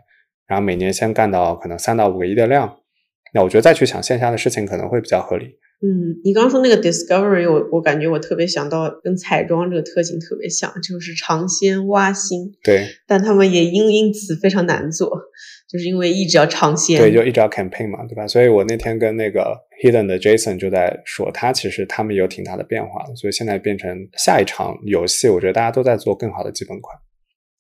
[0.48, 2.78] 然后每年先干到可能三到五个亿的量，
[3.34, 5.58] 那我觉得再去想线下的事情可能会比较合理。
[5.82, 12.50] 嗯，你刚刚说那个 discovery，我我感觉我特别想到跟彩妆这个特性特别像，就是尝鲜挖新。
[12.64, 15.12] 对，但他们也因因此非常难做，
[15.70, 16.98] 就是因为一直要尝鲜。
[16.98, 18.26] 对，就一直要 campaign 嘛，对吧？
[18.26, 26.98] 所以我那天跟那个 Hidden 的 Jason 就在说，他其实他们有挺大的变化的，所以现在变成下一场游戏，我觉得大家都在做更好的基本款。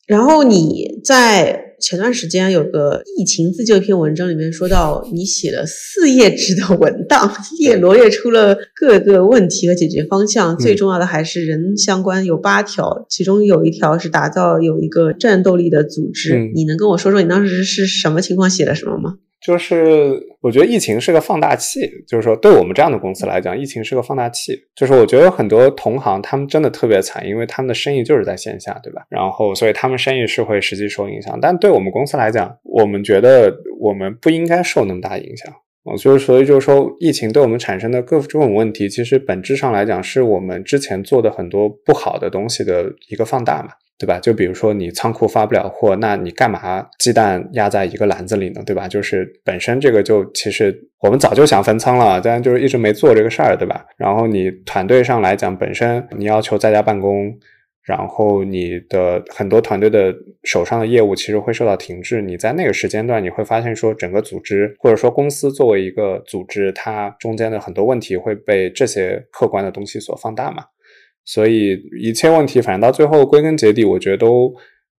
[0.06, 16.52] 然后你在前段时间有个疫情自救一篇文章里面说到，你写了四页纸的文档， 列罗列出了各个问题和解决方向，最重要的还是人相关有八条，其中有一条是打造有一个战斗力的组织。
[16.54, 19.16] 你能跟我说说你当时是什么情况写的什么吗？
[19.46, 24.54] 就是我觉得疫情是个放大器，就是说对我们这样的公司来讲，疫情是个放大器。
[24.76, 29.04] 就是我觉得有很多同行他们真的特别惨，因为他们的生意就是在线下，对吧？
[29.10, 31.38] 然后所以他们生意是会实际受影响。
[31.40, 35.54] 但对我们公司来讲，我们觉得我们不应该受那么大影响。
[35.86, 43.70] 啊，就是所以就是说，疫情对我们产生的各种问题，其实本质上来讲，是我们之前做的很多不好的东西的一个放大嘛。
[43.98, 44.20] 对吧？
[44.20, 48.62] 就比如说你仓库发不了货，那你干嘛鸡蛋压在一个篮子里呢？
[48.66, 48.90] 对吧？
[48.90, 53.86] 就是本身这个就其实我们早就想分仓了，但就是一直没做这个事儿，对吧？
[53.96, 57.34] 然后你团队上来讲，本身你要求在家办公，
[57.86, 60.12] 然后你的很多团队的
[60.44, 62.20] 手上的业务其实会受到停滞。
[62.22, 70.64] 你在那个时间段，你会发现说整个组织或者说公司作为一个组织，它中间的很多问题会被这些客观的东西所放大嘛？
[71.26, 74.54] 所以一切问题，反正到最后归根结底，我觉得都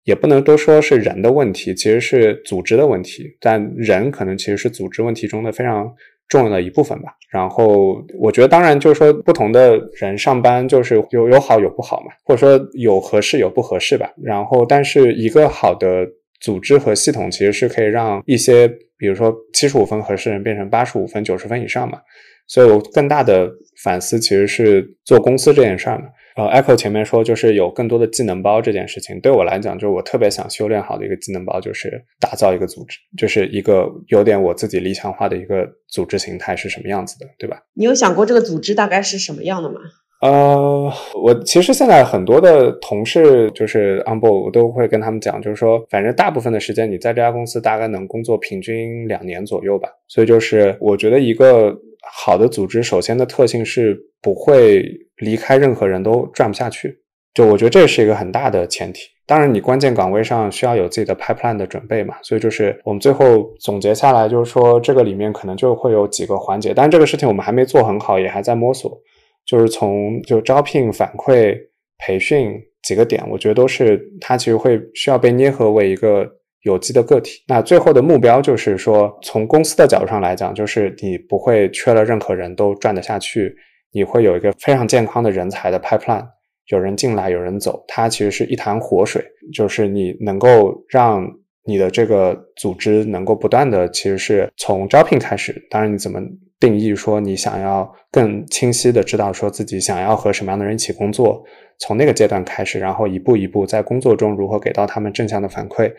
[0.04, 3.36] 也不能都说是人的问题，其实是组织的问题。
[3.40, 5.92] 但人可能其实是组织问题中的非常
[6.28, 7.14] 重要的一部分吧。
[7.30, 14.10] 然后我觉得，当然就是说，不同的人上班就是有有好有不好嘛，或者说有合适有不合适吧。
[14.22, 16.06] 然后，但是一个好的
[16.40, 21.98] 组织和系统，其实是可以让一些，比如说七十五分合适人变成八十五分、九十分以上嘛。
[22.46, 23.50] 所以我更大的
[23.82, 26.04] 反思其实是做公司这件事儿嘛。
[26.36, 37.58] 呃，Echo 前面说就是有更多的技能包这件事情，对我来讲，就是我特别想修炼好的一个技能包，就是打造一个组织，就是一个有点我自己理想化的一个组织形态是什么样子的，对吧？
[37.74, 39.80] 你有想过这个组织大概是什么样的吗？
[40.22, 40.90] 呃，
[41.22, 49.90] 我其实现在很多的同事就是 on board，我都会跟他们讲，就是说，反正大部分的时间你在这家公司大概能工作平均两年左右吧。
[50.08, 51.76] 所以就是我觉得一个
[52.12, 54.84] 好的组织，首先的特性是不会
[55.16, 56.98] 离开任何人都转不下去。
[57.34, 59.00] 就我觉得这是一个很大的前提。
[59.26, 62.14] 当然，你关键岗位上需要有自己的 pipeline 的准备嘛。
[62.22, 68.96] 所以就是我们最后总结下来，就是说这个里面可能就会有几个环节，但这个事情我们还没做很好，也还在摸索。
[69.44, 71.58] 就是从就招聘、反馈、
[71.98, 76.26] 培训几个点，我觉得都是它其实会需要被捏合为一个
[76.66, 77.42] 有机的个体。
[77.46, 83.54] 那最后的目标就是说，从公司的角度上来讲，就是你不会缺了任何人都转得下去，
[83.92, 86.26] 你会有一个非常健康的人才的 pipeline，
[86.66, 91.24] 有人进来，有人走，它其实是一潭活水，就是你能够让
[91.64, 96.20] 你的这个组织能够不断的，其实是从招聘开始，当然你怎么。
[96.58, 101.44] 定义说你想要更清晰的知道说自己想要和什么样的人一起工作，
[101.78, 105.92] 从那个阶段开始，然后一步一步在工作中如何给到他们正向的反馈，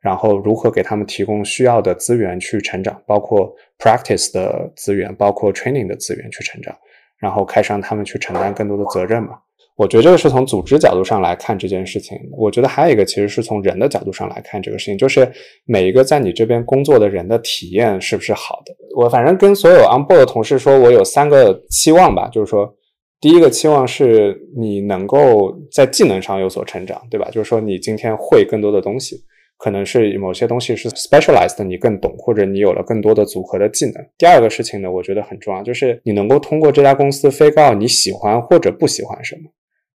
[0.00, 6.76] 然后如何给他们提供需要的资源去成长，包括 practice 的资源，包括 training 的资源去成长，
[7.18, 9.38] 然后开始让他们去承担更多的责任嘛。
[9.76, 12.16] 我觉得这个是从组织角度上来看这件事情。
[12.32, 15.30] 我觉得还有一个，其实是从人的角度上来看这个事情，就是
[15.66, 18.74] 每一个在你这边工作的人的体验是不是好的。
[18.96, 22.74] 我反正跟所有 on board 的同事说，我有三个期望吧，就是说，
[23.20, 27.28] 第一个期望是你能够在技能上有所成长，对吧？
[27.30, 29.16] 就是说你今天会更多的东西，
[29.58, 33.94] 可能是某些东西是 specialized，你更懂，或者你有了更多的组合的技能。
[34.18, 39.42] 第二个事情呢，我觉得很重要，就是你能够通过这家公司飞告你喜欢或者不喜欢什么。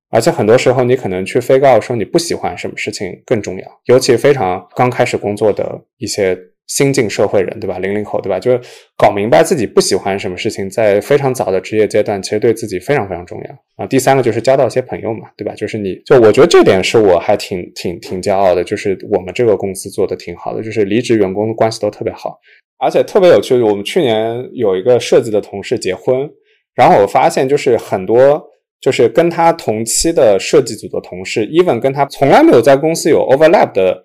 [0.10, 6.38] 而且很多时候，你可能去飞告说你不喜欢什么事情更重要，尤其非常刚开始工作的一些
[6.68, 7.80] 新进社会人，对吧？
[7.80, 8.40] 零零后，对吧？
[8.40, 8.60] 就是
[8.98, 13.88] 搞明白自己不喜欢什么事情，在非常早的职业阶段，其实对自己非常非常重要啊。
[13.88, 15.54] 第三个就是交到一些朋友嘛，对吧？
[15.56, 22.38] 就是你就我觉得这点是我还挺挺挺骄傲的，就是我们这个公司做的挺好的，就是离职员工的关系都特别好，
[22.80, 23.60] 而且特别有趣。
[23.62, 26.30] 我们去年有一个设计的同事结婚，
[26.76, 28.48] 然后我发现就是很多。
[28.82, 33.96] 就是跟他同期的设计组的同事，even 跟他从来没有在公司有 overlap 的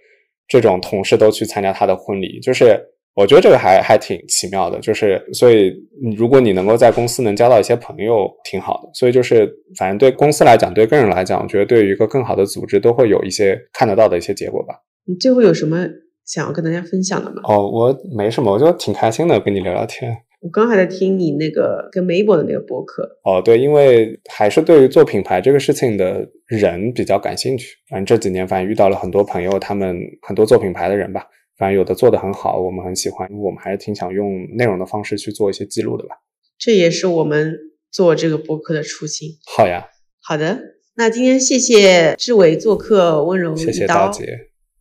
[0.48, 2.40] 这种同事都去参加他的婚礼。
[2.40, 2.80] 就是
[3.14, 5.72] 我觉得这个还还挺奇妙的，就是所以
[6.16, 8.90] 如果你能够在公司能交到一些朋友，挺好的。
[8.94, 14.74] 所以就是反正对公司来讲，对个人来讲，我觉得对于一个更好的组织，都会有一些看得到的一些结果吧。
[15.06, 15.86] 你最后有什么
[16.26, 17.40] 想要跟大家分享的吗？
[17.44, 20.14] 哦，我没什么，我就挺开心的，跟你聊聊天。
[20.42, 23.08] 我刚还在听你那个跟 Mabel 的那个播客。
[23.24, 27.76] 哦，对，因为还是对于做品牌这个事情的人比较感兴趣。
[27.88, 31.26] 反正这几年，反正遇到了很多朋友，他们很多做品牌的人吧。
[31.58, 36.16] 反正有的做的很好，我们很喜欢，我们还是挺想用内容的方式去做一些记录的吧。
[36.58, 37.56] 这也是我们
[37.90, 39.30] 做这个播客的初心。
[39.46, 39.86] 好呀，
[40.22, 40.60] 好的，
[40.96, 43.64] 那今天谢谢志伟做客温柔一刀。
[43.64, 44.26] 谢谢刀姐。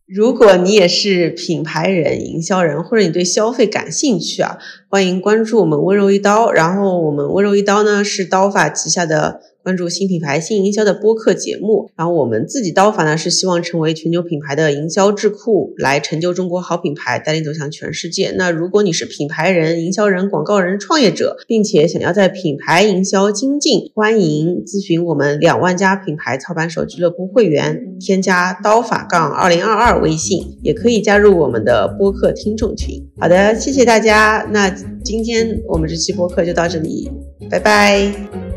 [0.06, 4.58] 如果你也是品牌人、营销人，或者你对消费感兴趣啊，
[4.90, 6.52] 欢迎关注我们温柔一刀。
[6.52, 9.40] 然后我们温柔一刀呢是刀法旗下的。
[9.66, 18.32] 关注新品牌、新营销的播客节目，然后我们自己刀法呢是希望成为全球品牌的营销智库，来成就中国好品牌，带领走向全世界。
[18.38, 33.04] 那如果你是品牌人、营销人、广告人、创业者，并且想要在品牌营销精进，欢迎咨询我们两万家品牌操盘手俱乐部会员，添加刀法杠二零二二微信，也可以加入我们的播客听众群。
[33.18, 34.48] 好的，谢谢大家。
[34.52, 34.70] 那
[35.02, 37.10] 今天我们这期播客就到这里，
[37.50, 38.55] 拜拜。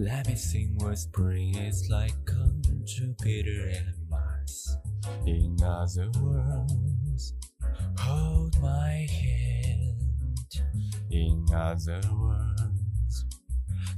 [0.00, 4.76] Let me sing what spring is like on Jupiter and Mars.
[5.26, 7.34] In other words,
[7.98, 9.96] hold my hand.
[11.10, 13.24] In other words,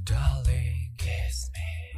[0.03, 1.90] darling, kiss me.